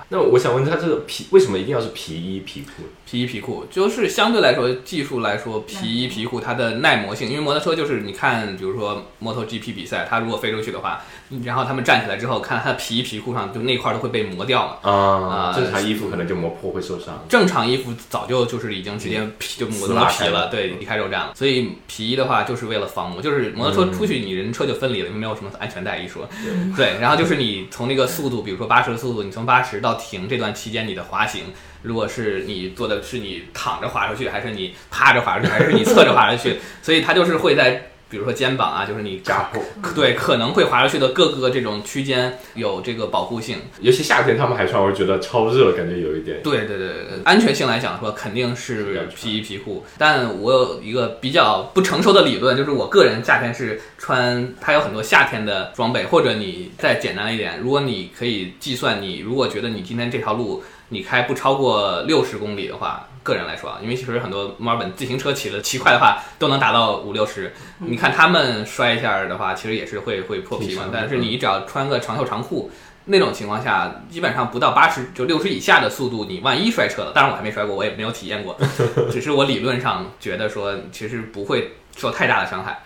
[0.10, 2.84] 那我想问他，这个皮为什么一定要是皮衣皮裤？
[3.14, 11.00] 皮衣皮裤就是相对来说技术来说，皮衣皮裤它的耐磨性，因为摩托车就是你看，比如说摩托 GP 比赛，它如果飞出去的话，
[11.44, 14.92] 然后他们站起来之后，看它的皮衣皮裤上就那块都会被磨掉嘛。
[14.92, 17.24] 啊，正常衣服可能就磨破会受伤。
[17.30, 21.34] 正常衣服早就就是已经直接皮就磨磨皮了，对，离开肉站了。
[21.36, 26.28] 所以皮衣的话就是为了防磨，就是摩托车出去你人车就分离了，没有什么安全带一说。
[26.76, 31.44] 对，然后就是你从那个速度，比如说八十的速度，你从八十到停这段期间你的滑行。
[31.84, 36.58] 如果是你坐的是你躺着滑出去，还是你趴着滑出去，还是你侧着滑出去？
[36.82, 39.62] 所以它就是会在，比如说肩膀啊，就是你扎破，
[39.94, 43.58] 对，可能会滑出去的各个这种区间有这个保护性。
[43.82, 46.42] 尤其夏天他们还穿，我觉得超热，感觉有一点。
[46.44, 49.84] 对对对对，安全性来讲说肯定是皮衣皮裤。
[49.98, 60.64] 但我有一个比较不成熟的理论，就是我个人夏天是穿，它有很多夏天的装备，或者你再简单一点，如果你可以计算，你如果觉得你今天这条路。
[60.94, 67.52] 你开不超过六十公里的话，个人来说啊，因为其实很多墨尔本自行车骑的骑快的话，都能达到五六十。
[67.80, 70.84] 你看他们摔一下的话，其实也是会会破皮嘛。
[70.94, 72.70] 但是你只要穿个长袖长裤，
[73.06, 78.56] 那种情况下，基本上不到八十就六十以下的速度，你万一摔车了，当然我还没摔过，我也没有体验过，
[79.12, 82.84] 只是我理论上觉得说，其实不会受太大的伤害。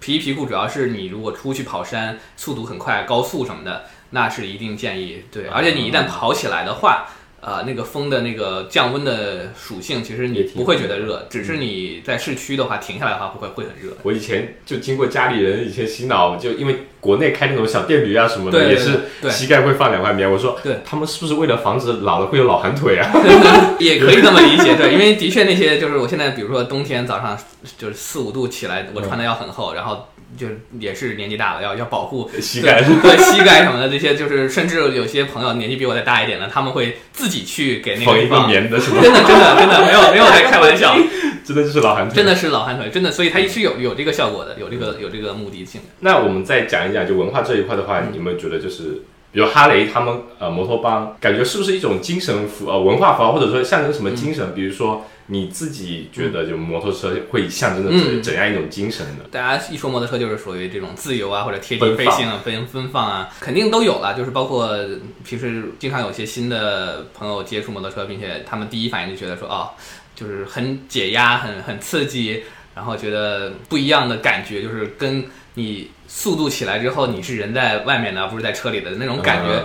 [0.00, 3.84] 皮衣皮裤主要是你如果出去跑山，速度很快，高速什么的。
[4.10, 5.24] 那是一定建议。
[5.30, 7.06] 对，而且你一旦跑起来的话。
[7.40, 13.96] 呃，那个风的那个降温的属性，其实你不会觉得热，只是你在市区的话停下来的话，不会会很热。
[14.02, 20.28] 我以前就经过家里人以前洗脑，就因为国内开那种小电驴啊什么的，也是膝盖会放两块棉。
[20.28, 23.08] 我说，对他们是不是为了防止老了会有老寒腿啊？
[23.78, 27.38] 也可以这么理解，对，因为的确那些就是我现在比如说冬天早上
[27.78, 30.08] 就是四五度起来，我穿的要很厚，然后。
[30.36, 30.46] 就
[30.78, 39.00] 也是年纪大了，要要保护 膝盖，膝盖什么的这些，就是甚至有些朋友年纪比我再大一点的，他们会自己去给那个放棉的，是吗？
[39.00, 40.96] 真的真的真的没有没有在开玩笑，
[41.44, 45.80] 真的就是老寒腿，真的是老寒腿，真的，所以它是有有这个效果的，有这个有这个目的性。
[46.00, 54.54] 那我们再讲一讲，就文化这一块的话，你有没有觉得就是，比如哈雷他们呃摩托帮，感觉是不是一种精神符呃文化符号，或者说象征什么精神？
[54.54, 55.06] 比如说。
[55.30, 59.24] 你自己觉得，就摩托车会象征着怎怎样一种精神呢？
[59.30, 64.14] 大家一说摩托车，就是属于这种自由啊，或者贴地飞行啊、奔奔放啊，肯定都有了。
[64.16, 64.78] 就是包括
[65.24, 69.70] 平时经常有些新的朋友接触摩托车，并且他们第一反应就觉得说，哦，
[70.14, 79.62] 就是很解压、很很刺激，然后觉得不一样的感觉，就是跟你速度起来之后，你是人在外面的，不是在车里的那种感觉。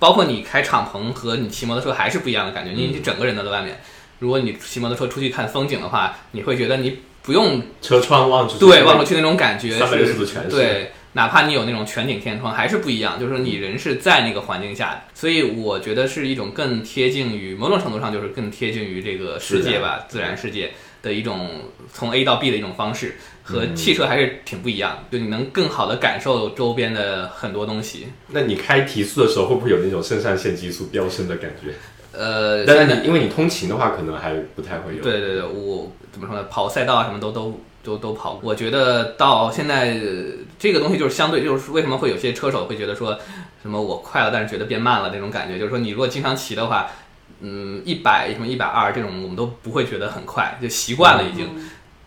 [0.00, 3.80] 包括你开敞篷和你骑摩托车还是不一样的感觉，你整个人都在外面。
[4.18, 10.48] 如果你骑摩托车出去看风景的话，你会觉得你不用车窗望出去，对，望出去那种感觉，三百六十度全是。
[10.48, 13.18] 对，哪怕你有那种全景天窗，还是不一样。
[13.18, 21.50] 就是说，你人是在那个环境下，所以我觉得是一种更贴近于某种程度上，就是更贴近于这个世界吧，自然世界的一种
[21.92, 25.04] 从 A 到 B 的一种方式，和汽车还是挺不一样。
[25.10, 28.06] 就你能更好的感受周边的很多东西。
[28.28, 31.72] 那你开提速的时候，会不会有那种肾上腺激素飙升的感觉？
[32.16, 35.02] 呃，但是你因为你通勤的话，可能还不太会有。
[35.02, 36.44] 对对对，我怎么说呢？
[36.50, 38.40] 跑赛道啊，什么都都都都跑。
[38.42, 39.96] 我觉得到现在
[40.58, 43.18] 这个东西就是相对，就是为什么会有些车手会觉得说
[43.60, 45.58] 什么我快了，但是觉得变慢了那种感觉。
[45.58, 46.90] 就是说你如果经常骑的话，
[47.40, 51.48] 嗯，一百什么一百二这种，我们都不会觉得很快，就习惯了已经。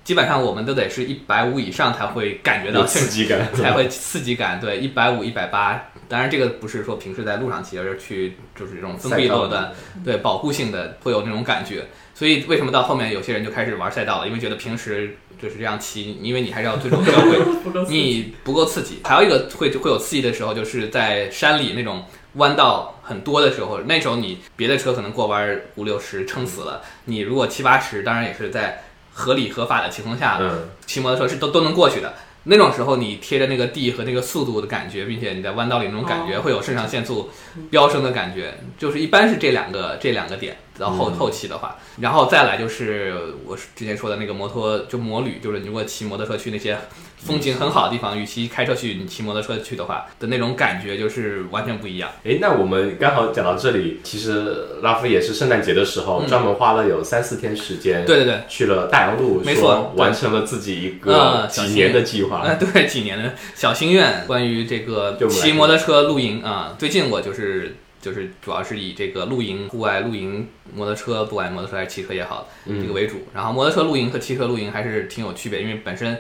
[0.04, 4.60] 基本上我们都得是一百五以上才会感觉到刺激感，才会刺激感。
[4.60, 5.80] 对，一百五、一百八。
[6.10, 9.72] 当然，这个不是说平时在路上骑，而是去就是这种封闭路段，
[10.04, 11.86] 对保护性的会有那种感觉。
[12.16, 14.28] 所以为什么到后面有些人就开始玩赛道了？
[14.28, 19.00] 因为觉得平时就是这样骑，因为你还是要遵守交 规，你不够刺激。
[19.04, 30.42] 还有一个会会有刺激的时候，就是在山里那种弯道很多的时候，那时候你别的车可能过弯五六十撑死了，你如果七八十，当然也是在合理合法的情况下，
[30.86, 32.16] 骑摩托车是都都能过去的。
[32.50, 37.30] 那种时候，你贴着那个地和那个速度的感觉，并且你在弯道里那种感觉，会有肾上腺素
[37.70, 40.58] 飙升的感觉，就是一般是这两个这两个点。
[40.80, 43.14] 到后后期的话，然后再来就是
[43.46, 46.78] 我之前说的那个摩托，就摩旅，就是你如果骑摩托车去那些
[47.20, 52.10] 风景很好的地方，与其开车去，你骑摩托车去的话的那种感觉就是完全不一样。
[52.24, 62.42] 哎，那我们刚好讲到这里，其实拉夫也是圣诞节的时候专门花了有三四天时间，对对对，去了大洋路，没错，完成了自己一个几年的计划。
[62.44, 67.76] 呃，对，几年的小心愿，关于这个骑摩托车露营啊，最近我就是。
[68.02, 73.18] 就是主要是以这个露营、户外露营、摩托车，不管摩托车还是汽车也好，这个为主。
[73.34, 76.18] 然后摩托车露营和汽车露营还是挺有区别，因为本身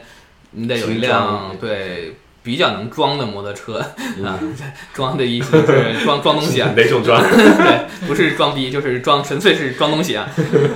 [0.51, 3.79] 你得有一辆对比较能装的摩托车
[4.23, 4.39] 啊，
[4.93, 7.21] 装的意思是 装装东西啊，哪种装？
[7.29, 10.27] 对，不是装逼，就是装，纯粹是装东西啊。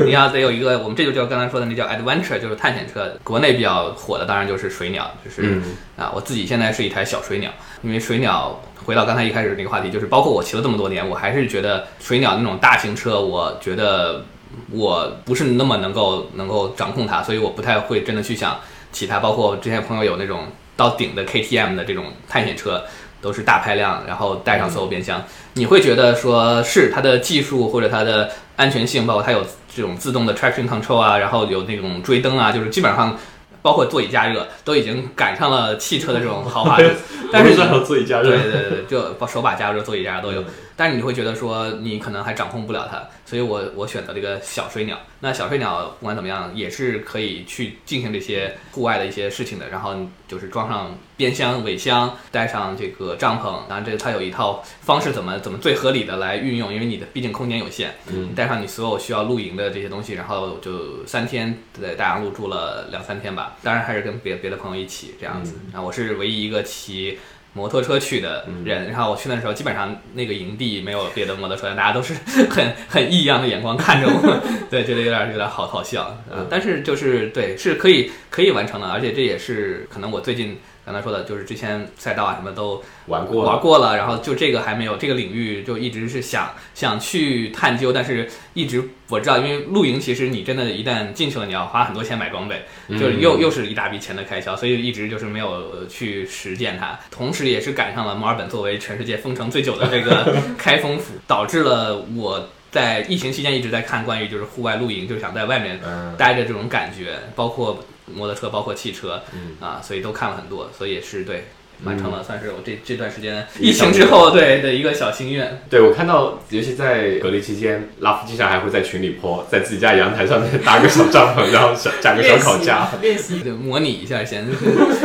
[0.05, 3.15] 你要得有一个，我们这就叫刚才说的那叫 adventure，就是探险车。
[3.23, 5.61] 国内比较火的当然就是水鸟，就是
[5.97, 8.59] 啊，我自己现在是一台小水鸟，因为水鸟。
[8.85, 14.25] 回到刚才一开始那个话题，就是包括我骑了这么多年，我还是觉得水鸟那种大型车，我觉得
[14.69, 18.59] 我不是那么能够能够掌控它，所以我不太会真的去想
[18.93, 19.19] 骑它。
[19.19, 22.81] 包括之前朋友有那种到顶的 KTM 的这种探险车，
[23.19, 25.21] 都是大排量，然后带上所有变箱，
[25.55, 29.43] 你会觉得说是它的技术或者它的安全性，包括它有
[29.75, 33.17] 这种自动的 traction control 啊，然后有那种追灯啊，就是基本上。
[33.63, 36.77] 包括座椅加热都已经赶上了汽车的这种豪华，
[37.31, 40.43] 但是座椅加热，对对对，就手把加热、座椅加热都有。
[40.75, 44.97] 但是你会觉得说你可能还掌控不了它，所以我我选择这个小水鸟。
[45.19, 49.69] 那小水鸟不管怎么样也是可以去进行这些户外的一些事情的。
[49.69, 49.95] 然后
[50.27, 63.55] 就是装上边箱、尾箱，带上这个帐篷，然后这它有一套方式，怎么怎么最合理的来运用，因为你的毕竟空间有限，嗯，带上你所有需要露营的这些东西，然后就三天在大洋路住了两三天吧。
[63.63, 65.55] 当然还是跟别别的朋友一起这样子。
[65.71, 67.17] 然后我是唯一一个骑。
[67.53, 72.13] 摩托车去的人，然后我去那时候，基本上那个营地没有别的摩托车，大家都是
[72.49, 76.17] 很很异样的眼光看着我， 对，觉得有点有点好好笑。
[76.49, 96.99] 但是就是对，是可以可以完成的，而且这也是可能我最近刚才说的就是之前赛道啊什么都玩过玩过了，然后就这个还没有这个领域就一直是想想去探究，但是一直我知道，因为露营其实你真的一旦进去了，你要花很多钱买装备，就是又又是一大笔钱的开销，所以一直就是没有去实践它。
[97.09, 105.79] 同时，也是赶上了墨尔本作为全世界封城最久的这个 开封府，导致了我在疫情期间一直在看关于就是户外露营，就是想在外面
[106.17, 107.79] 待着这种感觉，包括。
[108.05, 111.45] 摩托车包括汽车，嗯啊，所以都看了很多，所以也是对。
[111.85, 115.61] 完成了，算是我这这段时间疫情之后对的一个小心愿。
[115.69, 124.47] 对我看到，尤其在隔离期间，拉夫经常还会在群里泼，在自己家阳台上面 搭个小帐篷，然后小架个小烤架，练习，对，模拟一下先，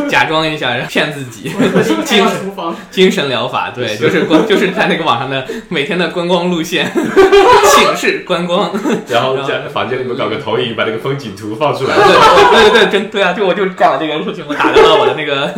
[0.08, 1.50] 假装一下，骗自己。
[2.04, 2.52] 精神
[2.90, 8.70] 精神疗法，对，就是观，就是在那个网上的每天的观光路线， 寝室观光，
[9.08, 11.96] 然后在房间里面搞个投影，把那个风景图放出来。
[11.96, 15.52] 对对对，真对啊，就我就干了这个事情，我打开了我的那个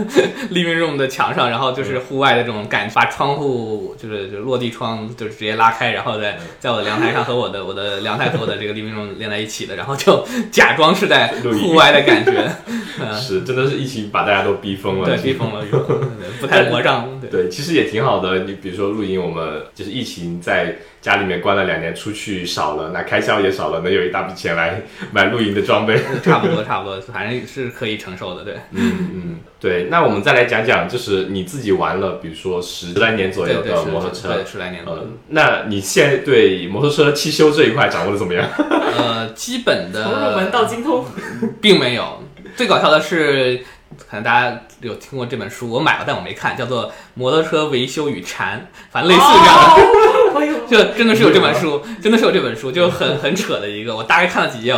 [0.53, 1.10] living room 的。
[1.11, 12.49] 墙上，然后就是户外的这种感，把窗户就是就落地窗就直接拉开，然后在在我的阳台上和我的 我的阳台和我的这个立明中连在一起的，然后就假装是在户外的感觉。
[13.21, 15.65] 是，真的是疫情把大家都逼疯了，对，逼疯了，
[16.41, 17.21] 不太魔障。
[17.31, 18.41] 对，其实也挺好的。
[18.41, 20.77] 你比如说露营，我们就是疫情在。
[21.01, 24.83] 家里面关了两年，出去少了，那开销也少了，能有一大笔钱来
[25.13, 29.89] 买露营的装备， 差不多，差不多，反正是可以承受的，对，嗯嗯，对。
[29.91, 38.47] 那我们再来讲讲，就是你自己玩了，比如说十来年左右的摩托车，对，十来年，嗯，那你现在对摩托车汽修这一块掌握的怎么样？
[38.59, 41.07] 呃，基本的，从入门到精通，
[41.63, 42.23] 并没有。
[42.57, 43.61] 最搞笑的是，
[43.99, 48.59] 可能大家有听过这本书，我买了，但我没看，叫做《摩托车维修与禅》，
[48.91, 50.11] 反正类似这样的。
[50.71, 53.97] 就真的是有这本书，真的是有这本书，就很很扯的一个。
[53.97, 54.73] 我大概看了几页，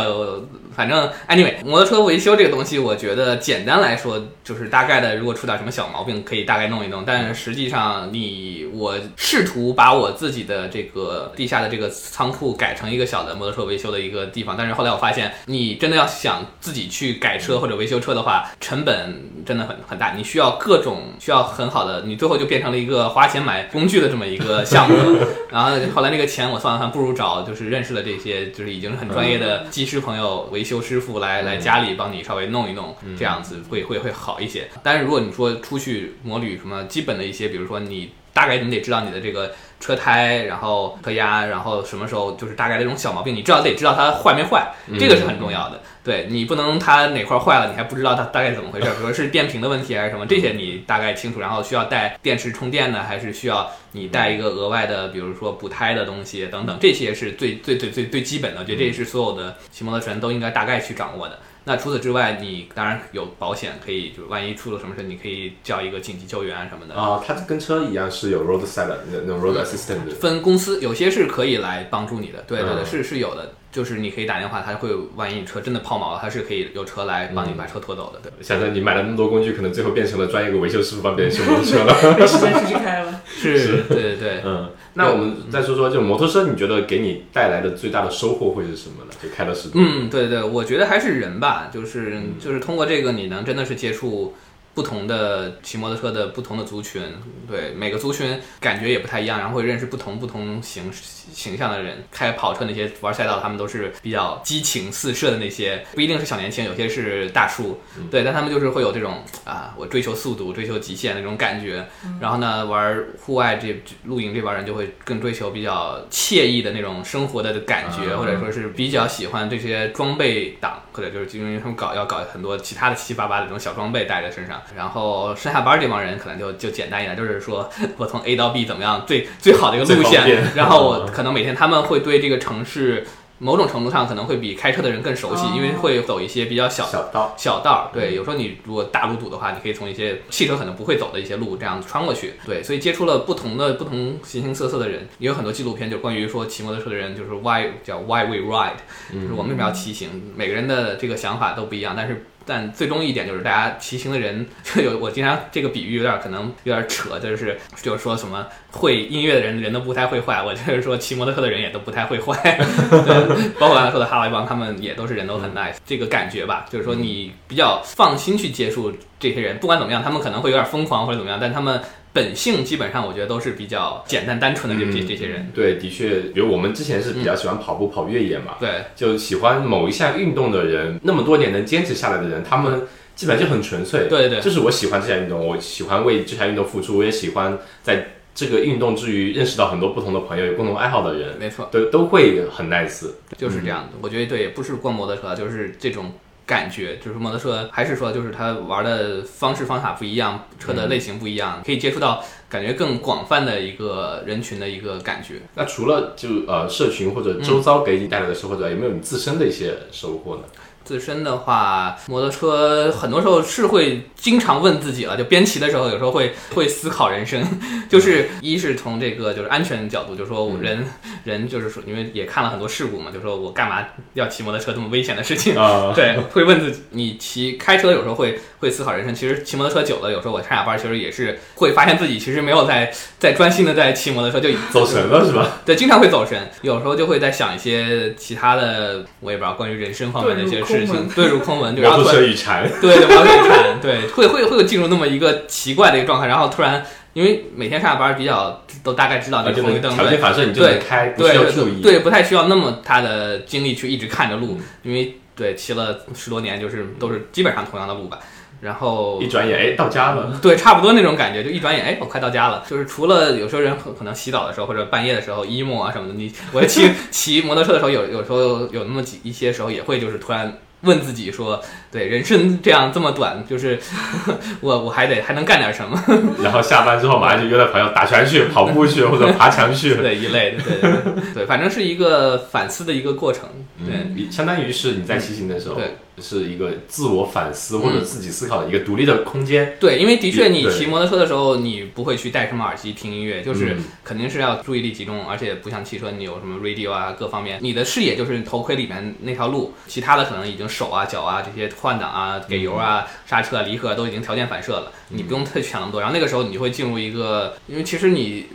[0.75, 7.03] 反正 anyway，摩托车维修这个东西，我觉得简单来说就是大概的，如果出点什么小毛病，可以大概弄一弄。
[7.05, 24.95] 但实际上，你我试图把我自己的这个地下的这个仓库改成一个小的摩托车维修的一个地方，但是后来我发现，你真的要想自己去改车或者维修车的话，成本真的很很大，你需要各种需要很好的，你最后就变成了一个花钱买工具的这么一个项目。
[25.51, 30.62] 然后后来那个钱我算了算，不如找就是认识了这些就是已经很专业的技师朋友维。
[30.63, 34.69] 修师傅来来家里帮你稍微弄一弄，这样子会会会好一些。
[34.81, 45.81] 但是如果你说出去摩旅什么基本的一些，比如说你大概你得知道你的这个车胎，然后车压，然后什么时候就是大概这种小毛病，你至少得知道它坏没坏，这个是很重要的。
[46.03, 51.39] 对你不能它哪块坏了，你还不知道它大概怎么回事，比如说是电瓶的问题还是什么，这些你大概清楚。
[51.39, 58.61] 然后需要带电池充电呢，还是需要你带一个额外的，比如说补胎的东西等等，这些是最最最最最基本的。
[58.61, 61.39] 我觉得这是所有的骑摩托车人都应该大概去掌握的。
[61.65, 66.93] 那除此之外，你当然有保险，可以就万一出了什么事，你可以叫一个紧急救援什么的。
[66.93, 72.43] 啊，它跟车一样是有 roadside 那那种 road assistant 分公司，有些是可以来帮助你的。
[72.47, 73.53] 对对对，是是有的。
[73.73, 78.19] 就是你可以打电话，他会万一你车真的抛锚了，他是可以有车来帮你把车拖走的。
[78.21, 81.93] 对，想着你买了那么多工具，可能最后变成了专业的维修师傅帮别人修摩托车了。
[82.17, 83.21] 没时间出去开了。
[83.27, 84.69] 是，对对对，嗯。
[84.93, 89.11] 那我们再说说，就摩托车，你觉得给你带来的最大的收获会是什么呢？
[89.21, 94.35] 就开了十多嗯，对对，我觉得还是人吧，就是就是通过这个，你能真的是接触。
[94.73, 97.01] 不同的骑摩托车的不同的族群，
[97.47, 102.03] 对每个族群感觉也不太一样，然后会认识不同不同形形象的人。
[102.11, 111.85] 开跑车那些玩赛道，他们都是比较激情四射的那些，不一定是小年轻，有些是大叔，对，但他们就是会有这种啊，我追求速度、追求极限那种感觉。
[112.19, 124.62] 然后呢，玩户外这露营这帮人就会更追求比较惬意的那种生活的感觉，或者说是比较喜欢这些装备党，或者就是因为他们搞要搞很多其他的七七八八的这种小装备带在身上。
[124.75, 133.05] 然后上下班这帮人可能就就简单一点，就是说 我从 A 到 B 怎么样最最好的一个路线， 然后我可能每天他们会对这个城市
[133.39, 137.89] 某种程度上可能会比开车的人更熟悉，因为会走一些比较小小道小道。
[137.91, 142.35] 对，有时候你如果大路堵的话，你可以从一些汽车可能不会走的一些路这样子穿过去。
[142.45, 148.77] 对，所以接触了不同的不同形形色色的人，也有很多纪录片就关于说骑摩托车的人，就是 Why 叫 Why we ride，
[149.11, 150.31] 就是我们为什么要骑行？
[150.37, 152.27] 每个人的这个想法都不一样，但是。
[152.45, 162.57] 但最终一点就是，大家骑行的人 就有我经常这个比喻有点可能有点扯，就是就是说什么会音乐的人人都不太会坏，我就是说骑摩托车的人也都不太会坏，
[163.59, 171.81] 包括刚才说的哈维帮他们也都是人都很 nice，这个感觉吧，就是说你比较放心去接触这些人，不管怎么样，他们可能会有点疯狂或者怎么样，但他们。
[172.13, 175.49] 本性基本上我觉得都是比较简单单纯的这这这些人。
[175.53, 182.83] 对，的确，比如我们之前是比较喜欢跑步、跑越野嘛，对，就喜欢某一项运动的人，那么多年能坚持下来的人，他们
[183.15, 184.07] 基本上就很纯粹。
[184.07, 188.05] 对对，就是我喜欢这项运动，我喜欢为这项运动付出，我也喜欢在
[188.35, 193.07] 这个运动之余认识到很多不同的朋友，有共同爱好的人，没错，都都会很 nice。
[193.35, 196.11] 就是这样的，我觉得对，也不是光摩托车，就是这种。
[196.45, 205.35] 感觉就是摩托车，还是说就是它玩的方式方法不一样，车的类型不一样，可以接触到感觉更广泛的一个人群的一个感觉。
[205.55, 210.43] 那除了就呃社群或者周遭给你带来的收获之外，有没有你自身的一些收获呢？
[210.83, 217.41] 自身的话，摩托车很多时候是会经常问自己了，就边骑的时候，有时候会会思考人生，
[217.89, 220.85] 就是一是从这个就是安全角度，就说我人
[221.23, 225.55] 人就是说，因为也看了很多事故嘛，就说我干嘛要骑摩托车这么危险的事情？
[225.95, 235.59] 对，会问自己，你骑开车有时候会会思考人生，其实骑摩托车久了，有时候我上下班其实也是会发现自己其实没有在在专心的在骑摩托车，就走神了是吧？
[235.65, 240.61] 对，经常会走神，有时候就会在想一些其他的，我也不知道关于人生方面的一些。
[240.72, 258.19] 事情对入空门，对，然后突然与禅，对对，摩托车与禅，对，会会会进入那么一个奇怪的一个状态，然后突然，因为每天上下班比较都大概知道那红绿灯，条件反射你就能开，不需要注意，对，不太需要那么大的精力去一直看着路，因为对骑了十多年，就是都是基本上同样的路吧。
[258.63, 260.39] 然后一转眼，哎，到家了。
[260.41, 262.63] 对，差不多那种感觉，就一转眼，哎，我快到家了。
[262.69, 270.57] 就是除了有时候人可能洗澡的时候，或者半夜的时候 emo 啊什么的，你我骑 骑摩托车的时候，有有时候有那么几一些时候也会就是突然。
[270.83, 273.79] 问自己说：“对，人生这样这么短，就是
[274.59, 275.97] 我我还得还能干点什么？
[276.43, 283.47] 然后下班之后马上就约了朋友打拳去、跑步去或者爬墙去，对一类的，对对对，反正是一个反思的一个过程。
[283.85, 285.95] 对，相当于是你在骑行的时候。”对。
[286.19, 289.75] 是一个自我反思或者自己思考的一个独立的空间。
[289.79, 305.99] 对，因为的确，你骑摩托车的时候，你不会去戴什么耳机听音乐，就是肯定是要注意力集中，而且不像汽车，你有什么 radio 啊，各方面，你的视野就是头盔里面那条路，其他的可能已经手啊、脚啊这些换挡啊、给油啊、刹车、离合都已经条件反射了，你不用太想那么多。
[305.99, 308.45] 然后那个时候你就会进入一个，因为其实你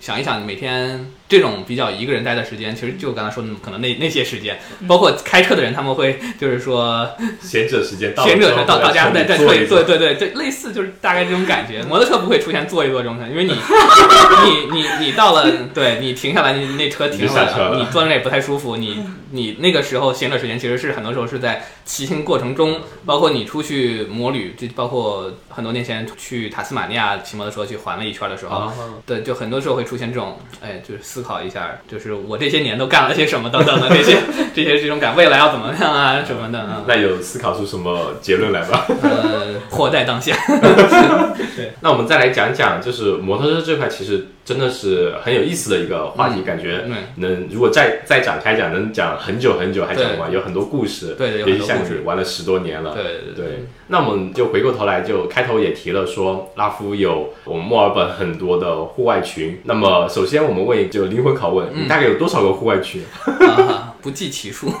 [0.00, 1.12] 想一想，你每天。
[1.26, 7.10] 这种比较一个人待的时间，其实就刚才说的，可能那那些时间，包括开车的人，他们会 就是说
[7.40, 11.82] 闲者时间，闲者到到家再再对对对对，这类似就是大概这种感觉。
[11.88, 13.52] 摩托车不会出现坐一坐这种感觉因为你
[14.44, 18.76] 你你你到了，对你停下来，你那车停下来了，你坐那也不太舒服。
[18.76, 28.70] 你你那个时候闲者时间，其实是很多时候是在骑行过程中，包括你出去摩旅，就包括很多年前去塔斯马尼亚骑摩托车去环了一圈的时候，
[29.06, 31.00] 对，就很多时候会出现这种，哎，就是。
[31.14, 34.16] 思考一下，就是我这些年都干了些什么等等的这些
[34.52, 36.82] 这些这种感，未来要怎么样啊什么的。
[36.88, 38.82] 那有思考出什么结论来吗？
[39.02, 40.34] 呃，活在当下。
[41.54, 44.26] 对，那我们再来讲讲，就是摩托车这块，其实。
[44.44, 46.84] 真的是很有意思的一个话题，感觉
[47.16, 51.14] 能如果再再展开讲，能讲很久很久还讲不完，有很多故事。
[51.16, 52.02] 对，有很多故事。
[52.04, 52.92] 玩了十多年了。
[52.94, 53.64] 对对对。
[53.88, 59.60] 那我们就回过头来，就开头也提了说，拉夫有我们墨尔本很多的户外群。
[59.64, 63.02] 那么首先我们问，就灵魂拷问，你大概有多少个户外群？
[64.04, 64.70] 不计其数。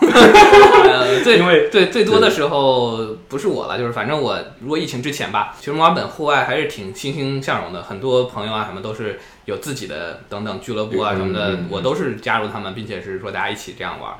[0.84, 9.18] 呃，最最最多的时候不是我了，就是反正我如果疫情之前吧，其实墨尔本户外还是挺欣欣向荣的，很多朋友啊什么都是。
[9.46, 14.10] 有自己的等等俱乐部啊什么的，我都是加入他们，并且是说大家一起这样玩，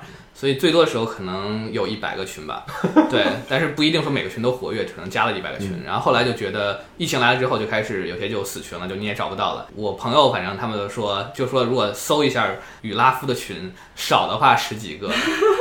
[0.44, 2.66] 所以最多的时候可能有一百个群吧。
[3.08, 5.82] 对，但是不一定说每个群都活跃，可能加了一百个群。
[5.82, 9.66] 然后后来就觉得疫情来了之后，就开始有些就死群了，就你也找不到了。
[9.74, 12.46] 我朋友反正他们都说，就说如果搜一下
[12.82, 15.10] 与拉夫的群，少的话十几个，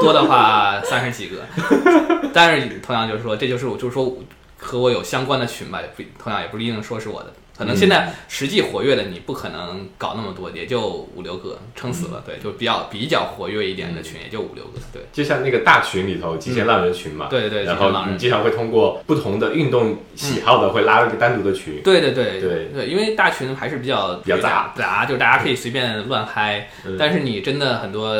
[0.01, 1.37] 多的话 三十几个。
[2.33, 4.13] 但是同样就是说，这就是我就是说
[4.57, 7.31] 和我有相关的群吧，也不同样也不一定说是我的。
[7.55, 12.23] 可能现在实际活跃的你不可能搞那么多，也就五六个，撑死了。
[12.25, 14.79] 对，就比较比较活跃一点的群，也就五六个。
[14.91, 17.27] 对，就像那个大群里头，极限浪人群嘛。
[17.29, 17.65] 对对对。
[17.65, 21.81] 然后你经常会通过不同的运动喜好的，会拉一个单独的群。
[21.83, 26.69] 对对对对对，因为大群还是比较比较杂杂，就大家可以随便乱嗨。
[26.97, 28.15] 但是你真的很多。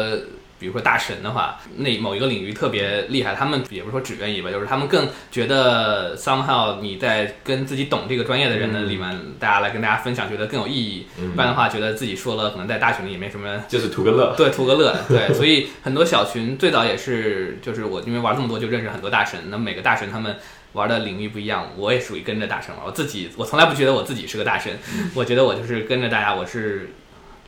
[0.63, 11.05] 比如说大神的话，那某一个领域特别厉害，他们也不是说只愿意吧，就是他们更觉得 somehow 你在跟自己懂这个专业的人的里面，大家来跟大家分享，觉得更有意义。
[11.35, 14.33] 不然的话，觉得自己说了，可能在大群里也没什么，就是图个乐。
[14.37, 14.95] 对，图个乐。
[15.09, 19.37] 对，所以很多小群最早也是，就是我因为玩这么多，就认识很多大神。
[19.49, 20.33] 那每个大神他们
[20.71, 22.85] 玩的领域不一样，我也属于跟着大神玩。
[22.85, 24.79] 我自己我从来不觉得我自己是个大神，
[25.13, 26.89] 我觉得我就是跟着大家，我是。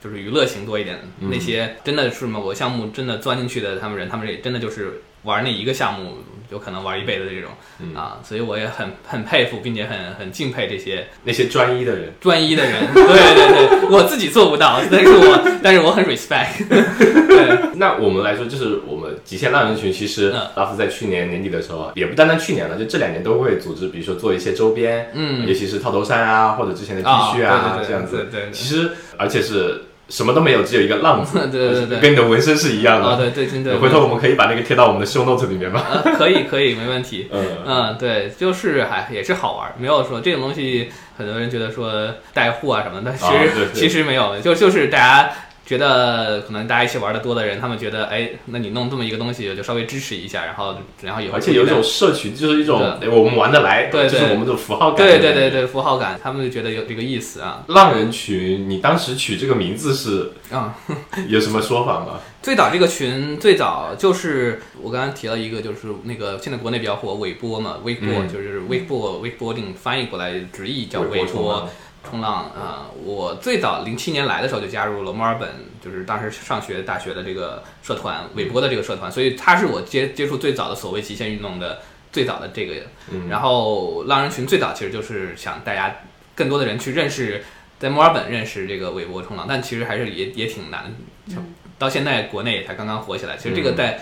[0.06, 6.20] 就是娱乐型多一点，那些真的是某个项目真的钻进去的他们人，他们也真的就是玩那一个项目，
[6.52, 7.50] 有可能玩一辈子的这种
[7.96, 12.94] 啊，所以我也很很佩服，并且很很敬佩这些那些专一的人，专一的人。
[12.94, 16.68] 对对对，我自己做不到，但是我但是我很 respect。
[16.70, 28.28] 对，那我们来说，就是我们极限浪人群，其实拉夫在去年年底的时候，也不单单去年了，就这两年都会组织，比如说做一些周边，嗯，尤其是套头衫啊，或者之前的 T 恤啊，这样子。
[28.32, 29.82] 对，其实而且是。
[30.10, 33.08] 什么都没有，只有一个浪字， 对对对，跟你的纹身是一样的。
[33.08, 33.76] 啊，对对对。
[33.78, 35.82] 回头我们可以把那个贴到我们的 show note 里面吗？
[36.18, 37.28] 可以可以，没问题。
[37.34, 45.32] 嗯嗯，对，就是还也是好玩，没有说这种东西，很多人觉得说带货啊什么的，其实其实没有，就就是大家。
[45.66, 52.80] 觉得可能大家一起玩的多的人，他们觉得，哎，那你弄这么一个东西，就稍微支持一下，然后，然后以后而且有一种社群，就是一种
[53.12, 57.64] 我们玩得来，对，就是我们的符号感，对对对对，符号感，他们就觉得有这个意思啊。
[57.70, 60.76] 浪人群，你当时取这个名字是啊，
[61.28, 62.20] 有什么说法吗？
[62.46, 71.68] 最早这个群最早就是我刚刚提了一个，就是那个现在国内比较火，微波嘛，微波就是微波微波定翻译过来直译叫微波。
[72.06, 72.90] 冲浪啊！
[73.04, 75.50] 我最早零七年来的时候就加入了墨尔本，
[75.84, 81.80] 就是当时上学大学的这个社团，韦伯的这个社团，所以它是我接接触最早的所谓极限运动的
[82.12, 82.76] 最早的这个。
[83.30, 85.96] 然后浪人群最早其实就是想大家
[86.36, 87.44] 更多的人去认识，
[87.80, 90.94] 在墨尔本认识这个韦伯冲浪，但其实还是也也挺难，
[91.78, 93.36] 到现在国内也才刚刚火起来。
[93.36, 94.00] 其实这个在。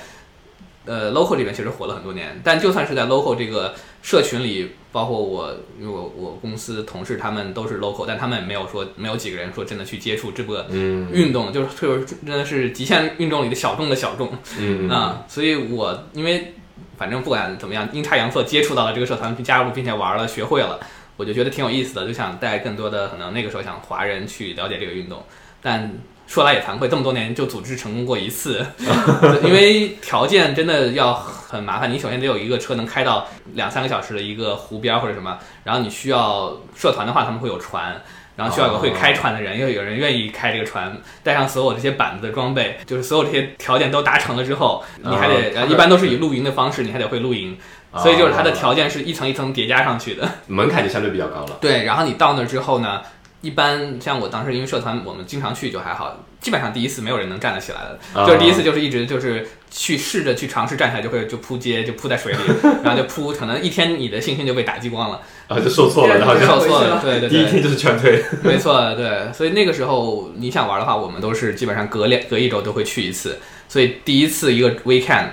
[0.85, 14.29] 呃，local 这边其实火了很多年，但就算是在 local 这个社群里，包括我，因为我我公司同事他们都是 local，但他们也没有说没有几个人说真的去接触这个运动，就是就是真的是极限运动里的小众的小众，
[14.59, 16.53] 嗯 啊，所以我因为
[16.97, 20.77] 反正不管怎么样，阴差阳错接触到了这个社团，加入并且玩了，学会了，
[21.15, 25.23] 我就觉得挺有意思的，就想带更多的可能那个时候想华人去了解这个运动，
[25.61, 25.89] 但。
[26.33, 28.65] 说来也惭愧，这么多年就组织成功过一次，
[29.45, 31.93] 因为条件真的要很麻烦。
[31.93, 38.01] 你首先得有一个车能开到两三个小时的一个湖边或者什么，然后你需要社团的话，他们会有船，
[38.35, 47.55] 然后需要有个会开船的人，又有人愿意开这个船，带上所有这些板子的装备，就是所有这些条件都达成了之后，你还得 一般都是以露营的方式，你还得会露营，
[47.97, 51.57] 所以就是它的条件是一层一层叠加上去的，门槛就相对比较高了。
[51.61, 53.03] 对，然后你到那之后呢？
[53.43, 62.39] 一般像我当时因为社团，我们经常去就还好，基本上第一次没有人能站得起来的，就是第一次就是一直就是去试着去尝试站起来，就会就扑街就扑在水里，
[62.81, 73.37] 然后就扑，可能一天你的信心就被打击光了，啊就受挫了，然后就受挫了，对对对，第一天就是劝退，没错，对，所以那个时候你想玩的话，我们都是基本上隔两隔一周都会去一次，
[73.67, 75.27] 所以第一次一个 weekend。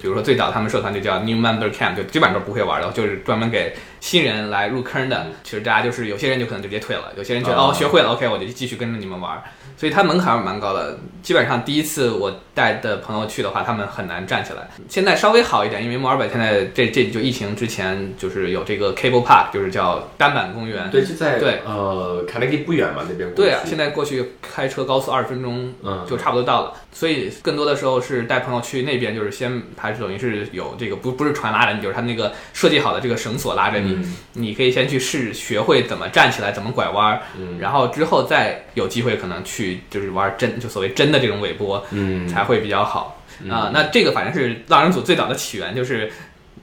[0.00, 5.26] 比如说最早他们社团就叫 New Member Camp，就基本上都不会玩的，就是专门给新人来入坑的。
[5.44, 9.42] 其实大家就是有些人就可能直接退了，有些人觉得哦学会了，OK，我就继续跟着你们玩。
[9.76, 14.68] 所以它门槛蛮高的，基本上第一次我带的朋友去的话，他们很难站起来。
[14.90, 20.90] 现在稍微好一点，因为墨尔本现在这这就疫情之前就是有这个 Cable Park，就是叫单板公园。
[20.90, 23.34] 对，就在对呃卡内基不远嘛那边。
[23.34, 26.74] 对啊，现在过去开车高速二十分钟，嗯，就差不多到了。
[26.92, 33.98] 所以更多的时候是带朋友去那边，就是先它等于是有这个不不是船拉着你，就是它那个设计好的这个绳索拉着你，
[34.34, 40.58] 你可以先去试学会怎么站起来，怎么拐弯，嗯，然后之后再有机会可能去就是玩真。
[40.60, 43.70] 就所谓真的这种尾波，嗯，才会比较好啊。
[43.72, 46.10] 那这个反正是浪人组最早的起源，就是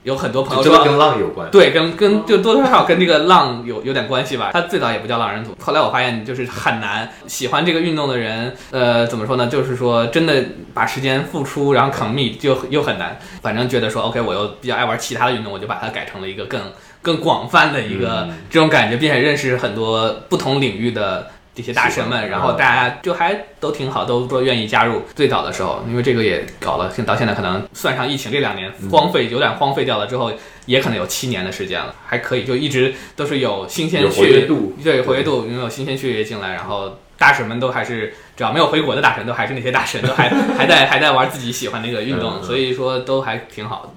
[0.04, 4.50] 有很多朋友说跟浪有关，对，跟跟就多多少少跟这个浪有有点关系吧。
[4.52, 9.46] 他最早也不叫浪人组，后来我发现就是很难喜欢这个运动的人，呃，怎么说呢？
[9.48, 10.42] 就是说真的
[10.72, 13.18] 把时间付出，然后 commit 就又很难。
[13.42, 16.60] 反正觉得说 OK，我又比较爱玩其他的运动，我就把它改成了一个更
[17.02, 21.28] 更广泛的一个这种感觉，并且认识很多不同领域的。
[21.58, 25.02] 这些大神们，然后大家就还都挺好，都说愿意加入。
[25.16, 30.30] 最早的时候，因为这个也搞了，到现在可能算上疫情这两年荒废，有点荒废掉了之后，
[30.66, 43.90] 也可能有七年的时间了，还可以，就一直都是有新鲜血液度，对活跃度，因为有新鲜血液进来，然后大神们都还是只要没有回国的大神，都还是那些大神，都还 还在还在玩自己喜欢那个运动，所以说都还挺好的。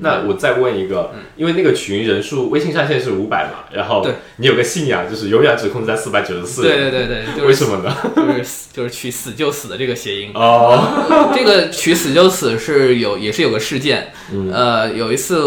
[0.00, 4.06] 那我再问一个，因为那个群人数微信上限是五百嘛，然后
[4.36, 6.62] 你有个信仰就是永远只控制在四百九十四。
[6.62, 7.96] 对对对对，就是、为什么呢？
[8.14, 10.30] 就是就是取死就死的这个谐音。
[10.34, 14.12] 哦， 这个取死就死是有也是有个事件，
[14.52, 15.40] 呃，有一次。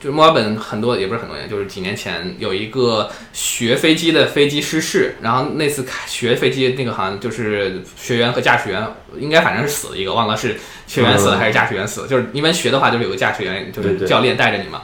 [0.00, 8.86] 就是墨尔本很多也不是很多年，就是几年前有一个学飞机的飞机失事，然后那次学飞机那个好像就是学员和驾驶员
[9.18, 12.06] 应该反正是死了一个，忘了是学员死了还是驾驶员死了。
[12.08, 14.82] 就是一般学的话就是有个驾驶员就是教练带着你嘛，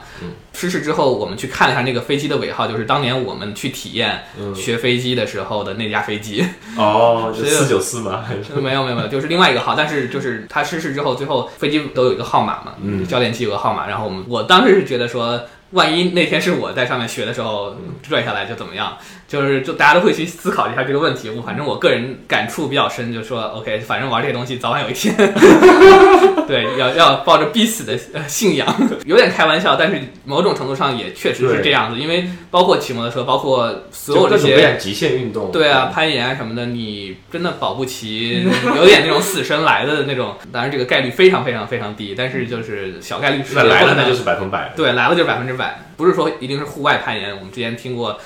[0.55, 4.23] 失事之后，我们去看了一下那个飞机的尾号，就是当年我们去体验
[4.55, 6.45] 学飞机的时候的那架飞机。
[6.77, 8.23] 哦，是四九四吗？
[8.55, 9.75] 没有没有没有，就是另外一个号。
[9.75, 13.87] 但是就是他失事之后，最后飞机都有一个号码嘛，嗯，教练机有个号码。
[13.87, 15.41] 然后我们我当时是觉得说。
[15.71, 18.97] 万一那天是我在上面学的时候拽下来就怎么样？
[19.27, 21.29] 就是就大家都会去思考一下这个问题。
[21.29, 25.15] 我反正我个人感触比较深，就说 OK，反正玩这些东西早晚有一天，
[26.47, 27.97] 对，要要抱着必死的
[28.27, 28.67] 信仰，
[29.05, 31.99] 有点开玩笑，但是某种程度上也确实是这样子。
[31.99, 38.45] 因为包括骑摩托车，包括所有这些极限运动，对啊，攀岩什么的，你真的保不齐
[38.77, 40.35] 有点那种死神来的那种。
[40.51, 45.79] 当然这个概率非常非常非常低，但是就是小概率那来了那就是百分百，对，来了就是百分之百。
[45.97, 48.19] 不是说一定是户外攀岩，我们之前听过，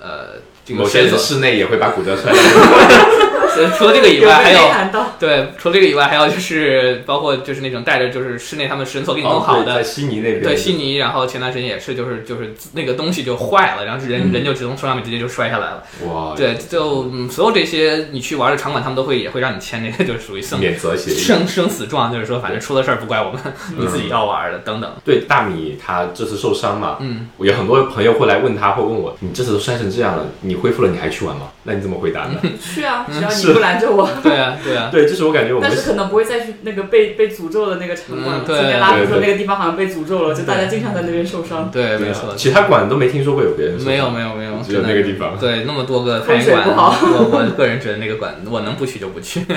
[0.00, 2.32] 呃，某些室内也会把骨折出来。
[3.76, 4.60] 除了这个以外，还有
[5.18, 15.82] 对，除了这个以外，还有就是包括就是那种带着就是室内他们绳索给你弄好的，在悉尼那边，对悉尼，然后前段时间也是就是就是那个东西就坏了，然后人人就直从车上面直接就摔下来了。
[16.06, 16.34] 哇！
[16.36, 23.40] 对，就所有这些你去玩的场馆，他们都会也会让你签那个，就是属于免责协议，生生死状，就是说反正出了事儿不怪我们，
[23.76, 24.90] 你自己要玩的等等。
[25.04, 31.48] 对，大米他这次受伤嘛，嗯，有很多朋友会来问他，会问我，你这次都摔成这样了，你恢复了，你还去玩吗？
[31.66, 32.40] 那你怎么回答呢？
[32.60, 34.08] 去啊，只要你不拦着我。
[34.22, 35.68] 对啊，对啊，对，就是我感觉我们。
[35.68, 38.44] 但是可能不会再去那个被被诅咒的那个场馆了。
[38.46, 41.70] 今天拉布说那个地方好像被诅咒了，就大家经常在那边受伤。
[41.70, 42.34] 对，没错。
[42.36, 43.82] 其他馆都没听说过有别人。
[43.82, 45.36] 没有，没有，没有，只有那个地方。
[45.38, 49.40] 对，那么多个攀岩馆，我我个人觉得那个馆，我能不去就不去。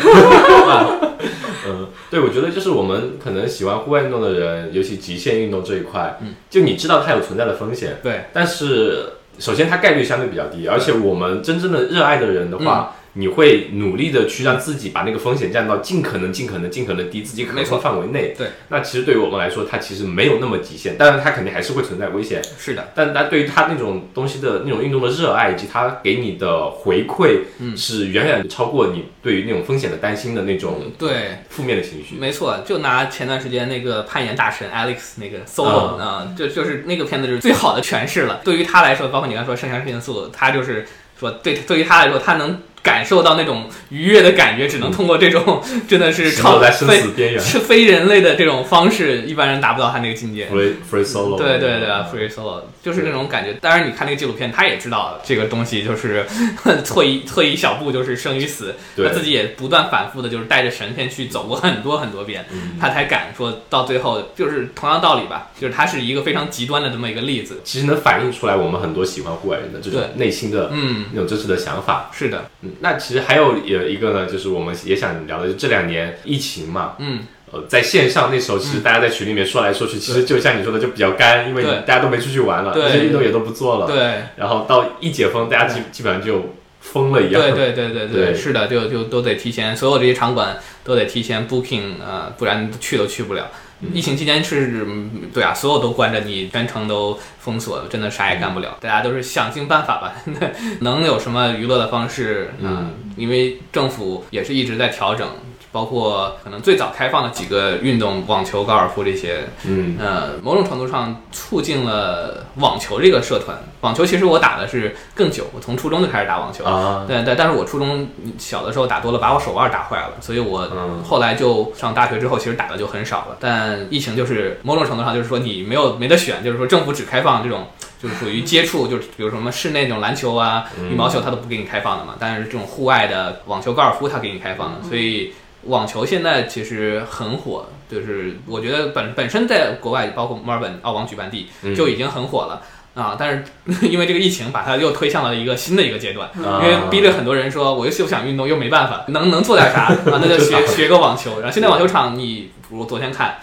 [1.68, 9.06] 嗯，对，我觉得就是我们可能喜欢户外运动的人，尤其极限运动这一块，嗯，就你知道它有存在的风险，对，但是
[9.40, 12.96] 首先它概率相对比较低，而且我们真正的热爱的人的话。
[13.20, 18.34] 你会努力的去让自己把那个风险降到尽可能、尽可能、尽可能低，自己可控范围内。
[18.38, 22.42] 对，那其实对于我们来说，它其实没有那么极限，但是它肯定还是会存在危险。
[22.58, 32.16] 是的，但它对于它那种东西的那种运动的热爱以及它给你的回馈，嗯，是远远超过你对于那种风险的担心的那种对负面的情绪。
[32.16, 38.40] 没错，就拿前段时间那个攀岩大神 Alex 那个 solo 啊，就就是那个片子就是最好的诠释了。
[38.46, 40.88] 对于他来说，包括你刚才说《圣强变速》，他就是
[41.20, 42.58] 说对对于他来说，他能。
[42.90, 47.04] 感受到那种愉悦的感觉，只能通过这种 真的是超非
[47.38, 50.48] 是非人类的这种方式，一般人达不到他那个境界。
[50.50, 53.54] Free free solo，对对对，free solo 就是那种感觉。
[53.62, 56.26] 当然，你看那个纪录片，他也知道这个东西就是
[56.84, 58.74] 退一退一小步就是生与死。
[58.98, 62.44] 他自己也不断反复的，就是带着神仙去走过很多很多遍，
[62.82, 65.50] 他才敢说到最后，就是同样道理吧。
[65.60, 72.10] 就是他是一个非常极端的这么一个例子，其实能反映出来我们很多喜欢户外人的这种内心的嗯那种真实的想法。
[72.12, 72.50] 是的。
[72.82, 77.20] 那其实还有有一个呢，就是我们也想聊的，就这两年疫情嘛，嗯，
[77.52, 84.24] 呃，在线上那时候，其实大家在群里面说来说去，其实就像你说的，就比较干，因为大家都没出去玩了，这些运动也都不做了，对。
[84.36, 93.50] 然后到一解封，大家基基本上就疯了一样，对对对对对，是的，就就都得提前，所有这些场馆都得提前 booking，呃，不然去都去不了。
[93.94, 94.86] 疫情期间是，
[95.34, 98.78] 对啊，所有都关着，你全程都封锁，真的啥也干不了。
[98.82, 100.14] 大家都是想尽办法吧，
[100.82, 102.54] 能有什么娱乐的方式？
[102.60, 105.28] 嗯，因为政府也是一直在调整。
[105.72, 113.56] 包括可能最早开放的几个运动，网球、高尔夫这些，嗯，呃，某种程度上促进了网球这个社团。
[113.82, 120.68] 网球其实我打的是更久，我从初中就开始打网球，啊，对对，但是我初中小的时候打多了，把我手腕打坏了，所以我
[121.08, 123.38] 后来就上大学之后，其实打的就很少了。
[123.40, 127.68] 但疫情就是某种程度上就是说你没有没得选，就是说政府只开放这种
[128.02, 132.16] 就是属于接触，就是比如什么室内那种篮球啊、羽毛球，它都不给你开放的嘛。
[132.20, 135.32] 但是这种户外的网球、高尔夫，它给你开放的，所以。
[135.64, 142.62] 网球现在其实很火，就是我觉得本本身在国外，包括墨尔本澳网举办地就已经很火了
[142.94, 143.16] 啊。
[143.20, 143.44] 但是
[143.88, 150.20] 因为这个疫情，把它又推向了一个新的一个阶段，因为逼着很多人说，我又不想运动，又没办法，能能做点啥啊？
[150.22, 151.40] 那就学 学个网球。
[151.40, 153.40] 然后现在网球场，你我昨天看。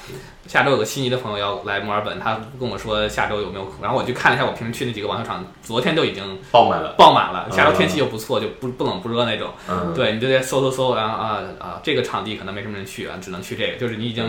[0.46, 7.48] 下周有个悉尼的朋友要来墨尔本，他跟我说下周有没有空，然后我去看了一下我平时去那几个网球场，昨天都已经爆满了，爆满了。
[7.50, 9.50] 下周天气又不错，就不不冷不热那种。
[9.68, 14.24] 嗯，对，你就得搜搜搜，然后啊啊，这个场地可能没什么人去啊，只能去这个，就是你已经。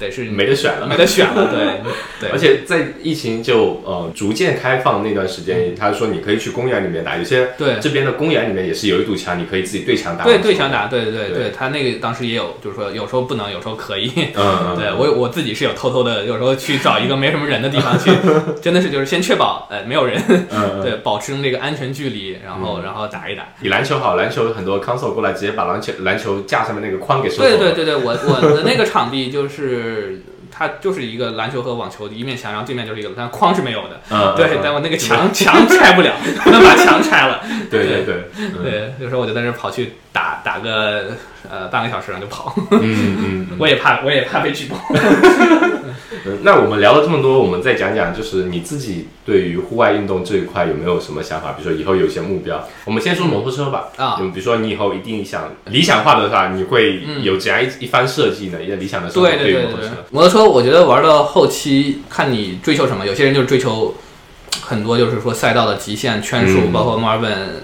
[0.00, 1.80] 得是没得选了，没得选了，对
[2.18, 2.30] 对。
[2.30, 10.24] 而且在疫情就呃逐渐开放那段时间，他说你可以去公园里面打，有些对这边的公园里面也是有一堵墙，你可以自己对墙打。
[10.24, 14.10] 对对墙打，对对对对，他那个当时也有，就是说有时候不能，有时候可以。
[14.34, 18.10] 嗯，对我我自己是有偷偷的，有时候去找一个没什么人的地方去，
[18.62, 20.20] 真的是就是先确保呃没有人，
[20.82, 23.46] 对，保持那个安全距离，然后然后打一打。
[23.60, 27.42] 比篮球好，篮球很多 console 过来直接把篮球篮球架上面那个框给收走。
[27.42, 29.89] 对对对对，我我的那个场地就是。
[30.50, 34.00] 它就是一个篮球和网球的一面墙，然后对面就是一个，但框是没有的。
[34.10, 36.12] 嗯，对，但我那个墙墙拆不了，
[36.42, 37.42] 不能把墙拆了。
[37.70, 38.24] 对对对
[38.62, 41.12] 对，有时候我就在那跑去打打个
[41.48, 42.54] 呃半个小时，然后就跑。
[42.70, 44.76] 嗯嗯，我也怕，我也怕被举报。
[46.26, 51.52] 嗯， 那我们聊了这么多，我们再讲讲，就是你自己对于户外运动这一块有没有什么想法？
[51.52, 52.62] 比如说以后有些目标。
[52.84, 53.88] 我们先说摩托车吧。
[53.96, 58.62] 啊，比如说你以后一定想理想化的话，你会有怎样一一番设计呢？
[58.62, 59.88] 一个理想的生活对于摩托车。
[60.10, 63.06] 摩托车，我觉得玩到后期看你追求什么。
[63.06, 63.94] 有些人就是追求
[64.60, 67.62] 很多，就是说赛道的极限圈数，包括墨尔本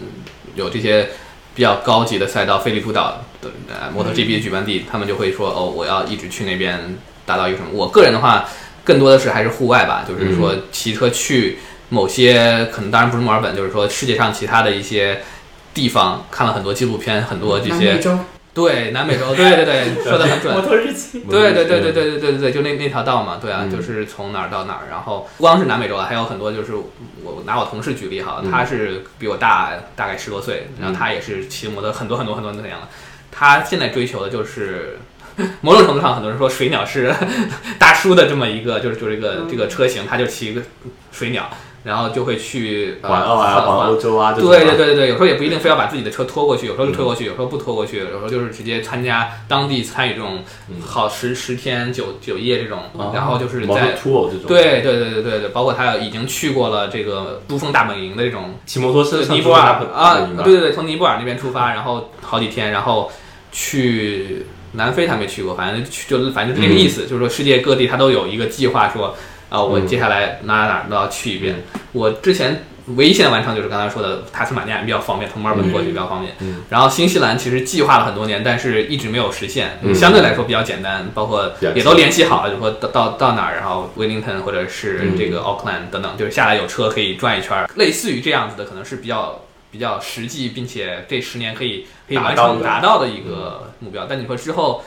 [0.55, 1.09] 有这些
[1.55, 7.70] 比较高级的赛道，飞利浦岛的摩托 GP 的举办地，他们就会说哦，我要一直去那边达到一个什么。
[7.72, 8.45] 我个人的话，
[8.84, 11.59] 更多的是还是户外吧，就是说骑车去
[11.89, 15.22] 某些可能当然不是墨尔本，就是说世界上其他的一些
[15.74, 18.01] 地方，看了很多纪录片，很多这些。
[18.55, 20.51] 对，南美洲， 对对对，说的很准。
[20.51, 21.20] 摩托日记。
[21.28, 26.72] 对对对对对对对对对，就那那条道嘛，对啊，就是从哪儿到哪儿，然后不光是南美洲啊，还有很多就是
[27.22, 32.89] 我拿我同事举例哈，他是比我大大概十多岁，然后他也是骑摩托很多很多很多那样的，
[33.37, 34.99] 他现在追求的就是
[35.61, 37.12] 某种程度上，很多人说水鸟是
[37.78, 40.62] 大叔的这么一个，就是就是一个这个车型，他就骑一个
[41.12, 41.51] 水鸟。
[41.84, 50.43] 然后就会去环澳啊，环欧洲啊，对对对对对，有时候也不一定非要把自己的车拖过去，有时候就拖过去，有时候不拖过去，有时候就是直接参加当地参与这种
[50.84, 52.80] 好十十天九九夜这种，
[53.14, 53.93] 然后就是在
[54.49, 59.62] 对对对对对对，包括他已经去过了这个珠峰大本营的这种骑摩托车尼泊尔
[59.95, 63.12] 啊，对对对，从尼泊尔那边出发，然后好几天，然后
[63.57, 69.17] 去南非他没去过，反正去就反正就这个意思，就是说世界各地他都有一个计划说。
[69.49, 71.63] 啊，我接下来哪哪哪都要去一遍。
[71.93, 72.65] 我之前
[72.97, 76.35] 唯一现在完成就是刚才说的塔斯马尼亚比较方便，从墨尔本过去比较方便。
[76.69, 79.79] 然后新西兰其实计划了很多年，但是一直没有实现。
[79.95, 89.43] 相对来说比较简单，包括也都联系好了，就说到到到哪儿，然后威灵顿或者是这个奥克兰等等，就是下来有车可以转一圈，类似于这样子的，可能是比较
[89.77, 94.07] 比较实际，并且这十年可以可以完成达到的一个目标。
[94.09, 94.83] 但你说之后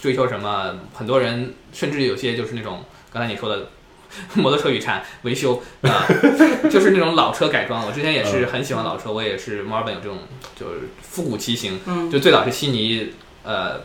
[0.00, 0.74] 追求什么？
[0.94, 3.68] 很多人甚至有些就是那种刚才你说的。
[4.34, 6.04] 摩托车雨产维修啊，
[6.68, 7.86] 就是那种老车改装。
[7.86, 10.18] 我之前也是很喜欢老车，我也是墨尔本有这种
[10.58, 11.78] 就是复古骑行，
[12.10, 13.12] 就最早是悉尼
[13.44, 13.80] 呃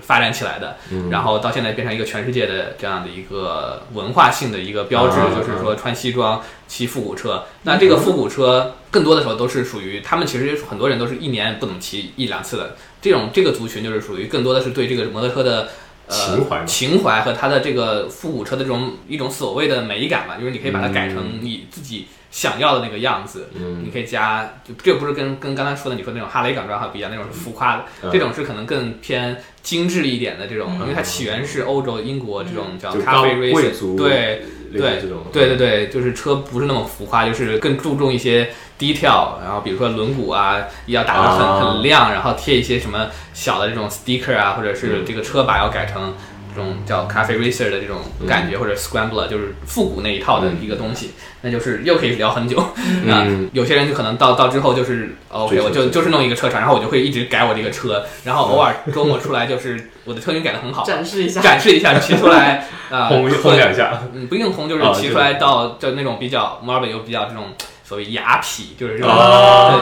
[0.00, 0.76] 发展起来的，
[1.10, 7.44] 然后到现在变成一个全世界的这样的一个文化性的一个标志，就是说穿西装骑复古车。
[7.62, 12.76] 那这个复古车更多的时候都是属于他们，其实很多人都是一年不能骑一两次的。
[13.00, 15.68] 这种这个族群就是属于更多的是对这个摩托车的。
[16.10, 23.50] 情怀，情怀和它的这个复古车的这种一种所谓的美感吧，就是你可以把它改成你自己想要的那个样子。
[23.54, 35.00] 嗯，你可以加，就这不是跟跟刚才说的你说那种哈雷港装哈不一样，那种是浮夸的，这种是可能更偏精致一点的这种，因为它起源是欧洲英国这种叫咖啡贵族，对对
[35.32, 38.50] 对对对，就是车不是那么浮夸，就是更注重一些。
[38.80, 40.56] 低调，然后比如说轮毂啊，
[40.86, 46.14] 要打得很很亮，然后贴一些什么小的这种 sticker 啊，或者是这个车把要改成
[46.54, 52.58] 这种叫咖啡 racer 的这种感觉，或者 scrambler 就是复古那一套的一个东西，那就是又可以聊很久。
[53.08, 53.26] 啊。
[53.52, 67.44] 有些人就可能到到之后就是 OK，我就就是弄一个车厂，然后我就会一直改我这个车，然后偶尔周末出来就是我的车型改的很好，展示一下，展示一下骑出来啊， 轰轰两下，嗯，不一定轰，就是骑出来到就那种比较墨尔本又比较这种。
[67.90, 69.10] 所谓雅痞，就是这种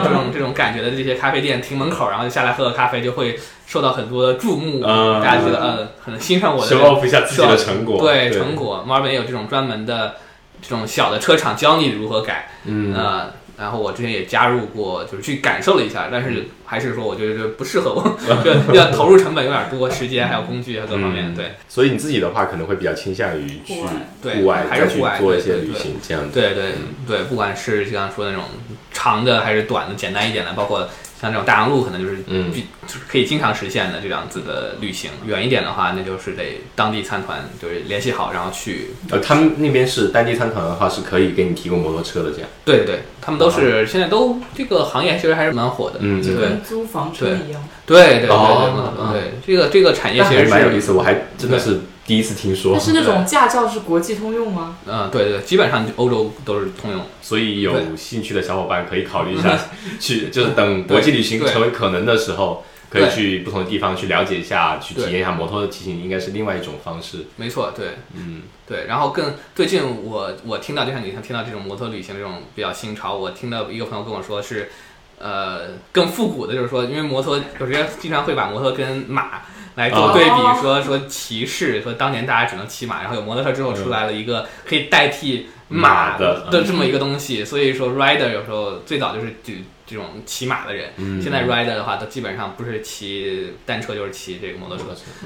[0.03, 4.81] 这种这种感觉的这些咖啡店停门口，然后就下来喝个咖啡，就会受到很多的注目。
[4.81, 7.99] 大家觉得嗯很欣赏我的一下自己的成果。
[7.99, 10.15] 对成果，墨尔本也有这种专门的
[10.59, 12.49] 这种小的车厂教你如何改。
[12.65, 13.31] 嗯呃。
[13.59, 18.17] 然后我之前也加入过，就是去感受了一下，但是还是说我觉得不适合我，
[18.71, 21.35] 就要投入成本有点多，时间还有工具啊各方面。
[21.35, 26.39] 对，所以你自己的话可能会比较倾向于去户外，还是户外做一些旅行这样子。
[26.39, 28.45] 对对对，不管是像说那种
[28.93, 30.87] 长的还是短的，简单一点的，包括。
[31.21, 32.49] 像这种大洋路可能就是，嗯，
[32.87, 35.11] 就是可以经常实现的这样子的旅行。
[35.25, 38.91] 远一点的话，那就是得当地参团，就是联系好，然后去。
[39.11, 42.49] 呃，他们那边是当地参团的话，是可以给你提供摩托车的，这样。
[42.63, 47.61] 对对对，他们都是现在都这个行业其实还是蛮火的，嗯，就跟租房车一样。
[47.85, 51.79] 对对对对对，这个这个产业其实蛮有意思，我还真的是。
[52.09, 54.77] 第一次听说，但是那种驾照是国际通用吗？
[54.87, 59.55] 嗯，对对，基本上欧洲都是通用，所以有兴趣的小伙伴可以考虑一下，
[60.01, 67.27] 去就是等国际旅行成为可能的时候，可以去不同的地方去了解一下，去体验一下摩托的骑行，应该是另外一种方式。
[67.35, 68.87] 没错，对，嗯，对。
[68.87, 74.71] 然后更最近我我听到就像你像听到这种摩托旅行这种比较新潮，我听到一个朋友跟我说是，
[75.19, 79.43] 呃，更复古的，就是说因为摩托有时经常会把摩托跟马。
[79.79, 89.63] 来做对比，说说骑士，说当年大家只能骑马，然后有摩托车之后出来了一个可以代替马的的这么一个东西，所以说 rider 有时候最早就是举。
[89.89, 94.83] 这种骑马的人，现在 rider 的话，都基本上不是骑单车就是骑这个摩托车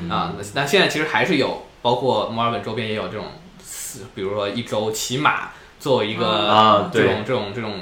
[0.08, 0.34] 啊。
[0.38, 3.26] 那那现在其实还是有，包括墨尔本周边也有这种，
[4.16, 5.50] 比如说一周骑马
[5.82, 7.74] 作为一个啊，这种这种这种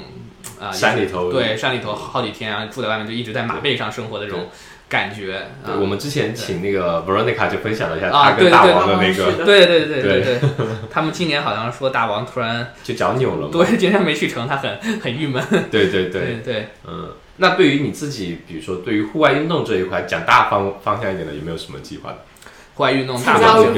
[0.60, 4.48] 啊山里头对山里头好几天啊，住在外面就一直在马背上生活的这种。
[4.92, 10.40] 感觉，对，我们之前请那个 Veronica 就分享了一下他跟大王的那个，对对对对对，
[10.90, 15.42] 他们今年好像说大王突然 就脚扭了，对，今天没去成，他很 很郁闷。
[15.70, 16.42] 对对对。
[16.44, 22.18] 对，嗯，那对于你自己，比如说对于户外运动这一块，讲大方方向一点的，有没有什么计划的？
[22.74, 23.74] 户外运动大方向，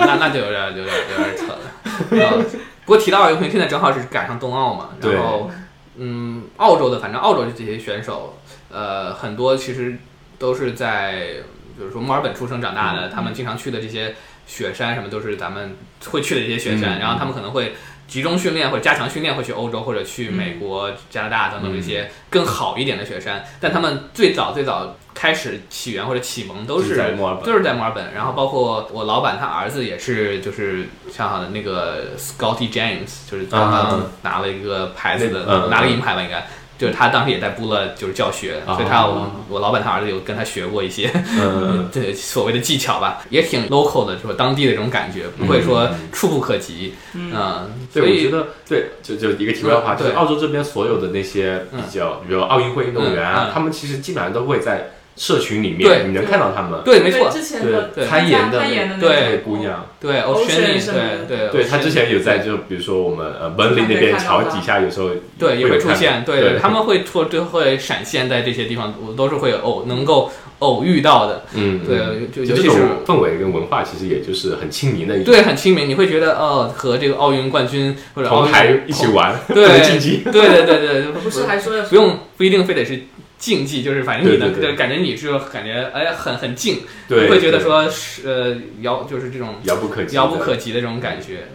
[0.00, 2.44] 那那就有点有点有点扯了。
[2.84, 5.48] 不过提到奥运会，现在正好是赶上冬奥嘛，然后
[5.96, 8.38] 嗯，澳洲的反正澳洲的这些选手，
[8.72, 9.96] 呃，很多其实。
[10.38, 11.34] 都是在，
[11.78, 14.14] 就是说墨尔本出生长大的，他们经常去的这些
[14.46, 15.76] 雪山什么，都是咱们
[16.10, 16.98] 会去的一些雪山。
[16.98, 17.74] 然后他们可能会
[18.06, 23.44] 集中训练或者加强训练，会去欧洲或者去美国、加拿大等等这些更好一点的雪山。
[23.60, 28.14] 但他们最早最早开始起源或者启蒙都是在墨尔本，都是在墨尔本。
[28.14, 36.46] 然后包括我老板他儿子也是，就是像好的那个 Scotty James，就是刚刚拿了一个牌子的，拿了银牌吧应该。
[36.78, 41.10] 就是他当时也在布勒，就是教学，所以他我我老板他儿子有跟他学过一些，
[41.92, 54.90] 对所谓的技巧吧，也挺 local 的，说当地的这种感觉，不会说触不可及，嗯，所以我觉得对，就就一个题外话，就是澳洲这边所有的那些比较，比如奥运会运动员啊，他们其实基本上都会在。
[55.16, 56.80] 社群里面，你能看到他们。
[56.84, 57.30] 对，没错。
[57.30, 57.62] 之前
[57.94, 58.60] 对，攀岩的
[59.00, 61.48] 对姑娘，对，Ocean，对对。
[61.50, 71.44] 对他之前有在，就比如说我们呃文林那边桥底下，有时候对也会出现，对，他们会出就会闪现在这些地方，我都是会偶能够偶遇到的。
[71.54, 75.32] 嗯，对，就这种氛围跟文化，其实也就是很亲民的一种。
[75.32, 83.00] 对，很亲民，你会觉得哦，和这个奥运冠军或者同台一起玩，对， 竞技，对对对对，不是还说不用不一定非得是。
[83.38, 91.48] 竞技就是反正你能感觉你是感觉哎很很近，不会觉得说是呃遥就是这种遥不可及遥不可及的这种感觉。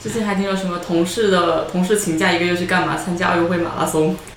[0.00, 2.96] 之前还听说什么同事的同事请假一个月去干嘛？
[2.96, 4.16] 参加奥运会马拉松。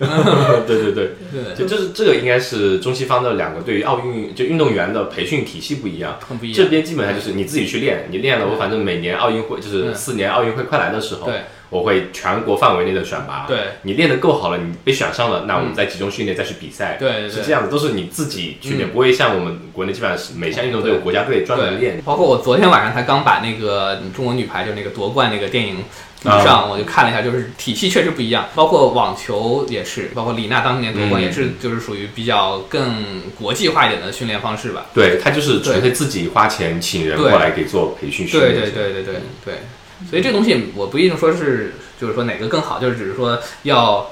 [0.66, 6.18] 对对对，就这是这个应该是中西方的两个对于奥运就运动员的培训体系不一样。
[6.28, 6.58] 很不一样。
[6.58, 11.28] 这边基本上就是你自己去练，你练了我反正每年奥运会就是四年奥运会快来的时候。
[11.28, 11.42] 对。
[11.72, 13.58] 我会全国范围内的选拔，对。
[13.84, 22.02] 你练得够好了，你被选上了，那我们再集中训练，再去比赛，对，是这样的，都是你自己训练，不会像我们国内基本上是每项运动都有国家队专门练。
[22.02, 25.78] 包括我昨天晚上才刚把那个中国女排就那个夺冠那个电影
[26.22, 28.50] 补上，我就看了一下，就是体系确实不一样。
[28.54, 34.88] 包括网球也是，包括李娜当年夺冠也是，就是属于比较更国际化一点的训练方式吧。
[34.94, 38.54] 对他就是纯粹自己花钱请人过来给做培训训练。
[38.54, 39.14] 对对对对对
[39.46, 39.54] 对。
[40.10, 44.12] 所以这东西我不一定说是，就是说哪个更好，就是只是说要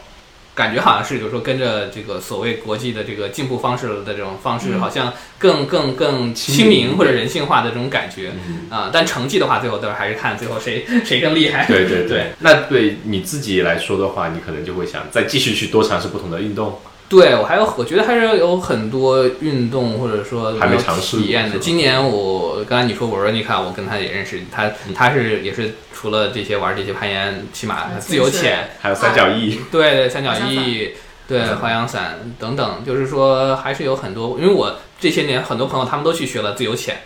[0.56, 8.32] 感觉好像是，就是说跟着这个所谓国际的这个进步方式的这种方式，好像更更更亲民或者人性化的这种感觉
[8.70, 8.90] 啊。
[8.92, 11.66] 但成绩的话，最后都是还是看最后谁谁更厉害。
[11.66, 12.34] 对对 对。
[12.40, 16.80] 那对你自己来说的话，你可能就会想再继续去多尝试不同的运动。
[17.10, 21.58] 对我还有，我觉得还是有很多运动或者说还没尝试体验的。
[21.58, 30.92] 今年我刚才你说我说你看我跟他也认识，他他是也是除了这些玩这些攀岩、骑马、自由潜，还有三角翼，对对三角翼，
[31.28, 34.38] 对滑翔伞等等，就是说还是有很多。
[34.40, 36.98] 因为我这些年很多朋友他们都去学了自由潜，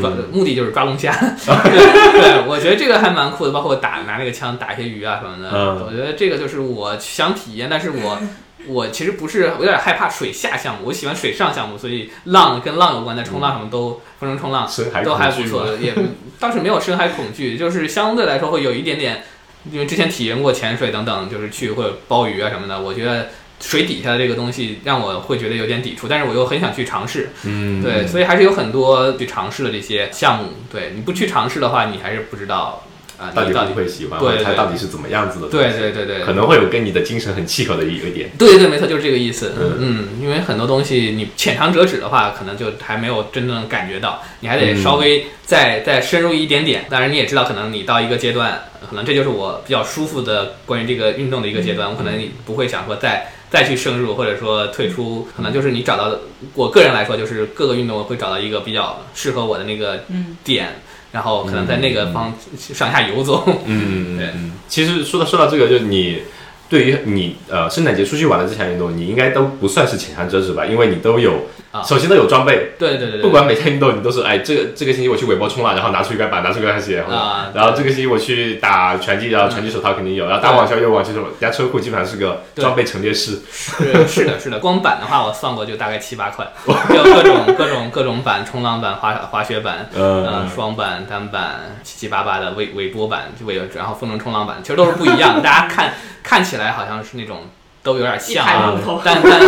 [0.00, 1.12] 抓目的就是抓龙虾。
[1.46, 5.84] 对，我觉得这个还蛮酷的，包括打拿那个枪打一些鱼啊什么的。
[5.84, 8.18] 我觉得这个就是我想体验，但是我。
[8.66, 14.68] 我其实不是有点害怕水下项目，我喜欢水上项目，所以浪跟浪有关的冲浪什么都风筝冲浪
[15.04, 15.94] 都还不错，也
[16.38, 19.24] 倒是没有深海恐惧，就是相对来说会有一点点，
[19.70, 23.28] 因为之前体验过潜水等等，就是去或者鲍鱼啊什么的，我觉得
[23.60, 32.84] 水底下的这个东西让我会觉得有点抵触，但是我又很想去尝试，嗯，对，所以还是有很多去尝试的这些项目，对，你不去尝试的话，你还是不知道。
[33.30, 34.18] 到底会不会喜欢？
[34.20, 35.48] 对，它到底是怎么样子的？
[35.48, 38.30] 对对对对，可能会有跟你的精神很契合的一个点。
[38.38, 39.52] 对对，没错，就是这个意思。
[39.58, 46.86] 嗯嗯，因为很多东西你浅尝辄止的话，可能就还没有真正感觉到，你还得稍微再再深入一点点。
[46.88, 52.12] 当然你也知道，可能你到一个阶段，可能这就是我比较舒服的关于这个运动的一个阶段，我可能
[52.44, 55.28] 不会想说再再去深入，或者说退出。
[55.36, 56.18] 可能就是你找到，
[56.54, 60.04] 我个人来说，就是各个运动会找到一个比较适合我的那个
[60.42, 60.80] 点。
[61.12, 63.44] 然后可能在那个方上下游走。
[63.66, 64.30] 嗯，对。
[64.68, 66.22] 其实说到说到这个，就你
[66.72, 70.64] 对于你呃圣诞节出去玩的这项运动，你应该都不算是浅尝辄止吧？
[70.64, 71.34] 因为你都有，
[71.70, 72.72] 啊首先都有装备。
[72.78, 73.20] 对对对。
[73.20, 83.40] 不管每项运动，你都是哎，这个这个星期我去尾波冲浪，然后拿出一块板，拿出一双鞋，啊，然后这个星期我去打拳击，然后拳击手套肯定有，然后打网球有网球手，人家车库基本上是个装备陈列室。
[83.52, 84.58] 是是的，是的。
[84.58, 95.42] 光板的话，我算过就大概七八块，有 各种各种各种板，冲浪板、滑滑雪板，呃，双板、单板，七七八八的尾尾波板，就尾然后风筝冲浪板，其实都是不一样的。
[95.42, 95.92] 大家看
[96.22, 97.46] 看起来好像是那种。
[97.84, 99.40] 都有点像，啊但但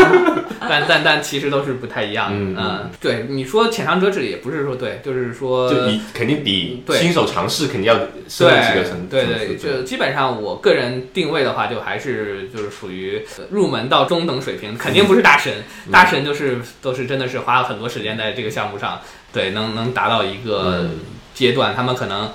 [0.68, 2.31] 但但但其实都是不太一样。
[2.33, 7.95] 嗯，对，你说浅尝辄止也不是说对，就是说，就你肯定比新手尝试肯定要
[8.27, 9.07] 深几个层。
[9.09, 15.53] 对对，就基本上我个人定位的话，就还是就是属于入门到中等水平，肯定不是大神。
[15.93, 19.01] 大神就是都是真的是花了很多时间在这个项目上，
[19.33, 20.91] 对，能能达到一个
[21.35, 22.33] 阶段，他们可能。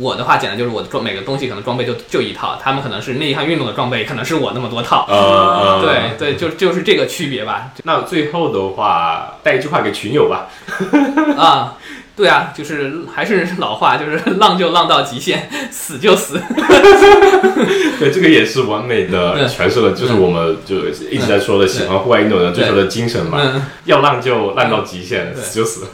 [0.00, 7.70] 我的话简单就是我的装每个东西可能装备就就一套，他们可能是那一项运动的装备可能是我那么多套，呃，对对，就就是这个区别吧。
[7.84, 10.48] 那最后的话带一句话给群友吧。
[11.36, 11.76] 啊，
[12.16, 16.40] 对啊，就是还是老话，就是浪就浪到极限，死就死。
[18.00, 23.38] 对，这个也是完美的诠释了，就是我们就一直在说的喜欢户外运动人追求的精神嘛。
[23.84, 25.86] 要浪就浪到极限，死就死。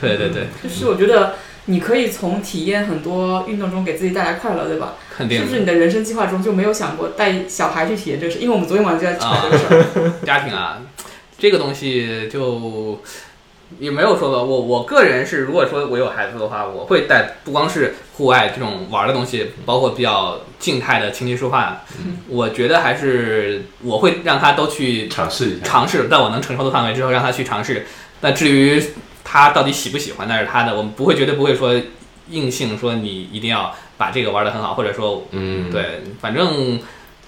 [0.00, 1.34] 对对对，就是我觉得。
[1.70, 4.94] 你可以从体验很多运动中给自己带来快乐，对吧？
[5.14, 5.38] 肯定。
[5.38, 8.38] 是不是你的人生计划中就没有想过带小孩去体验这个事？
[8.38, 10.12] 因为我们昨天晚上就在吵这个事儿。
[10.24, 10.80] 家庭啊，
[11.38, 13.02] 这个东西就
[13.78, 14.42] 也没有说过。
[14.42, 21.82] 我我个人是，如果说我有孩子的话，我会带不光是户外这种玩的东西，包括比较静态的琴棋书画。
[22.28, 27.86] 我觉得还是我会让他都去尝试一下，尝试在我能承受的范围之后让他去尝试。
[28.20, 28.82] 那至于。
[29.30, 31.78] 他到底喜不喜欢那是他的，我们不会绝对不会说
[32.30, 36.80] 硬性说你一定要把这个玩的很好，或者说，嗯，对，反正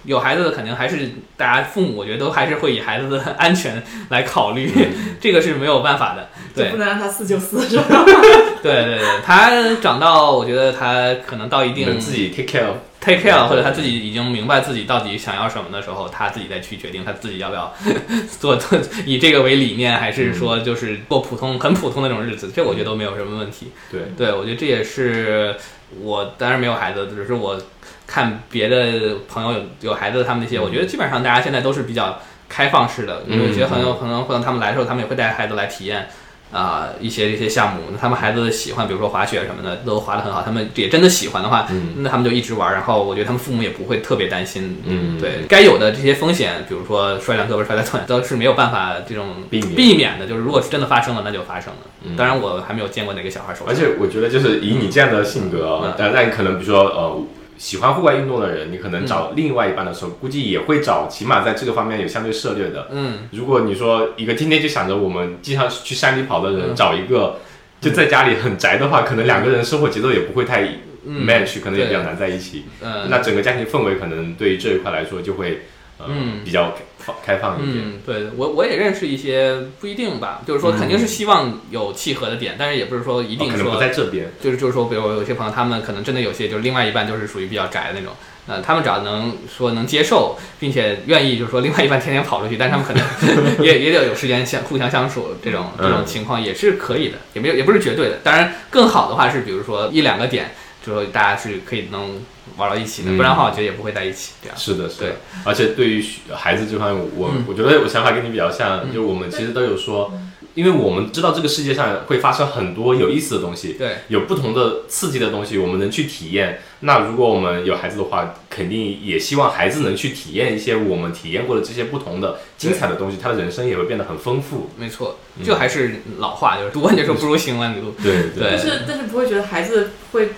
[0.05, 4.73] 有孩子的肯定还是大家父母，我觉得都还是会以孩子的安全来考虑，
[5.21, 8.03] 这个是没有办法的，对，不能让他四就四，是吧？
[8.63, 9.51] 对对对，他
[9.81, 12.67] 长到我觉得他可能到一定自己 take care。
[13.01, 17.73] take care，或者他自己已经明白自己到底想要什么的时候，他自己再去决定他自己要不要
[18.39, 23.73] 做做以这个为理念，还是说就是过普通很普通的那种日子，这我觉得都没有什么问题。
[23.91, 25.57] 对，对我觉得这也是
[25.99, 27.59] 我当然没有孩子，只是我
[28.07, 36.07] 看别的朋友有有孩子，他们那些，我觉得基本上大家现在都是比较开放式的，因为觉得很有可能可能他们来的时候，他们也会带孩子来体验。
[36.53, 40.43] 啊，一些一些项目，那他们孩子喜欢，比如说滑雪什么的，都滑得很好。
[40.43, 42.73] 他们也真的喜欢的话，那他们就一直玩。
[42.73, 44.77] 然后我觉得他们父母也不会特别担心。
[44.85, 50.27] 嗯，对该有的这些风险，比如说摔两胳膊、摔两腿，都是没有办法这种避免避免的。
[50.27, 52.17] 就是如果是真的发生了，那就发生了。
[52.17, 53.69] 当然，我还没有见过哪个小孩受伤。
[53.69, 57.23] 而且我觉得，就是以你这样的性格，但那你可能比如说呃。
[57.61, 62.89] 喜欢户外运动的人，你可能找另外一半的时候，估计也会找起码在这个方面有相对涉猎的。
[62.91, 67.41] 嗯，如果你说一个天天就想着我们经常去山里跑的人，找一个
[67.79, 70.63] 就在家里很宅的话，可能两个人生活节奏也不会太
[71.07, 72.65] match，可能也比较难在一起。
[72.81, 75.61] 嗯，那整个家庭氛围可能对于这一块来说就会。
[76.09, 77.85] 嗯，比较放开放一点。
[77.85, 80.43] 嗯，对我我也认识一些，不一定吧。
[80.47, 84.33] 就是说，肯定是希望有契合的点，但是也不是说一定说在这边。
[84.41, 88.13] 就是就是说，比如有些朋友，他们可能真的有些，就是另外一半就是属于比较宅的那种。
[88.47, 93.05] 呃，他们只要能说能接受，并且愿意，就是说另外一半天天跑出去，但是他们可能
[93.65, 98.19] 也也得有时间相互相相处，这种这种情况也是可以的，也没有也不是绝对的。
[98.25, 100.53] 当然，更好的话是，比如说一两个点，
[100.85, 102.21] 就说大家是可以能。
[102.57, 104.33] 玩到一起的，不然的话，我觉得也不会在一起。
[104.43, 105.17] 这样是的，是的。
[105.45, 110.13] 而且对于孩子这方面，我我觉得我想法跟你比较像，就是我们其实都有说，
[110.55, 116.61] 因为我们知道这个世界上会发生很多有意思的东西，对，有不同的刺激的东西，我们能去体验。
[116.81, 124.69] 那如果我们有孩子的话，肯定也希望孩子能去体验一些我们体验过的这些不同的精彩的东西，他的人生也会变得很丰富。
[124.77, 127.95] 没错，就还是老话，就是读万卷书不如行万里路。
[128.03, 128.49] 对对。
[128.51, 130.31] 但是但是不会觉得孩子会。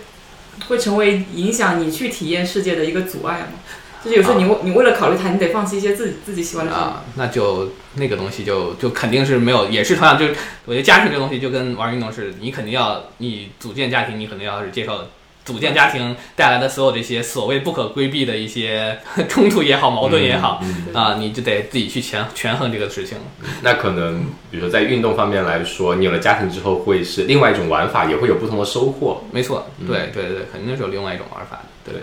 [0.69, 3.61] 会成为影响你去体验世界的一个阻碍吗？
[4.05, 10.35] 就是有时候你为你为了考虑它，你得放弃一些自己自己喜欢的啊，那就那个东西就就肯定是没有，也是同样，就是
[10.65, 15.07] 我觉得家庭这个东西就跟玩运动似的，你肯定要你组建家庭，你肯定要是接受。
[15.45, 18.97] 组建家庭带来的所有这些所谓不可规避的一些
[19.29, 20.63] 冲突也好、矛盾也好
[20.95, 23.19] 啊，你就得自己去权权衡这个事情。
[23.63, 29.23] 那可能，比如说在运动方面来说，你有了家庭之后，会是另外一种玩法，也会有不同的收获。
[29.33, 31.93] 没错，对对对，肯定是有另外一种玩法的。
[31.93, 32.01] 对，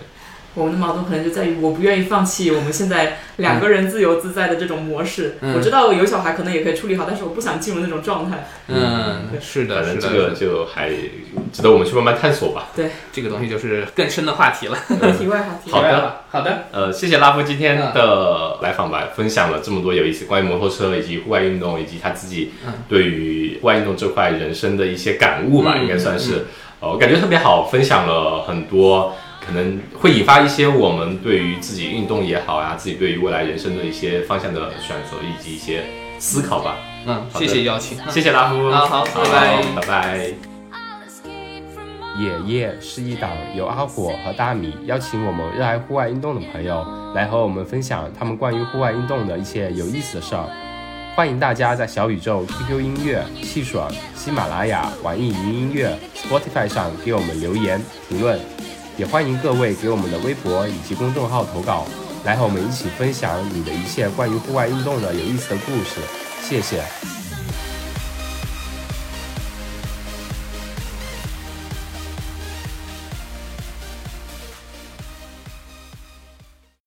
[0.60, 5.38] 我们的矛盾可能就在于我不愿意放弃我们现在两个人自由自在的这种模式。
[5.56, 8.48] 我知道有小孩可能也可以处理好，但是我不想进入那种状态。
[8.68, 10.90] 嗯，是的，反正这个就还
[11.54, 12.68] 值得我们去慢慢探索吧。
[12.76, 14.78] 对，这个东西就是更深的话题了。
[15.18, 15.72] 题外话题。
[15.72, 16.66] 好的，好的。
[16.72, 22.52] 呃，谢谢拉夫今天的来访吧，分享了这么多有意思关于摩托车以及户外运动以及他自己
[22.90, 26.46] 对于户外运动这块人生的一些感悟吧，应该算是。
[26.82, 29.16] 呃，我感觉特别好，分享了很多。
[29.50, 35.84] 可能会引发一些我们对于自己运动也好啊，自己对于未来人生的一些方向的选择以及一些
[36.20, 36.78] 思考吧。
[37.08, 38.70] 嗯，谢谢邀请，谢谢拉夫。
[38.70, 40.34] 好好，拜拜，拜拜。
[42.20, 46.86] 野夜是一档由阿火和大米邀请我们热爱户外运动的朋友
[47.16, 50.46] 来和我们分享他们关于户外运动的一些有意思的事儿。
[51.16, 53.82] 欢迎大家在小宇宙、QQ 音乐、汽水、
[54.16, 58.40] 喜马拉雅、网易云音乐、Spotify 上给我们留言评论。
[59.00, 61.88] 也欢迎各位给我们的微博以及公众号投稿，
[62.26, 66.02] 来和我们一起分享你的一切关于户外运动的有意思的故事。
[66.42, 67.19] 谢谢。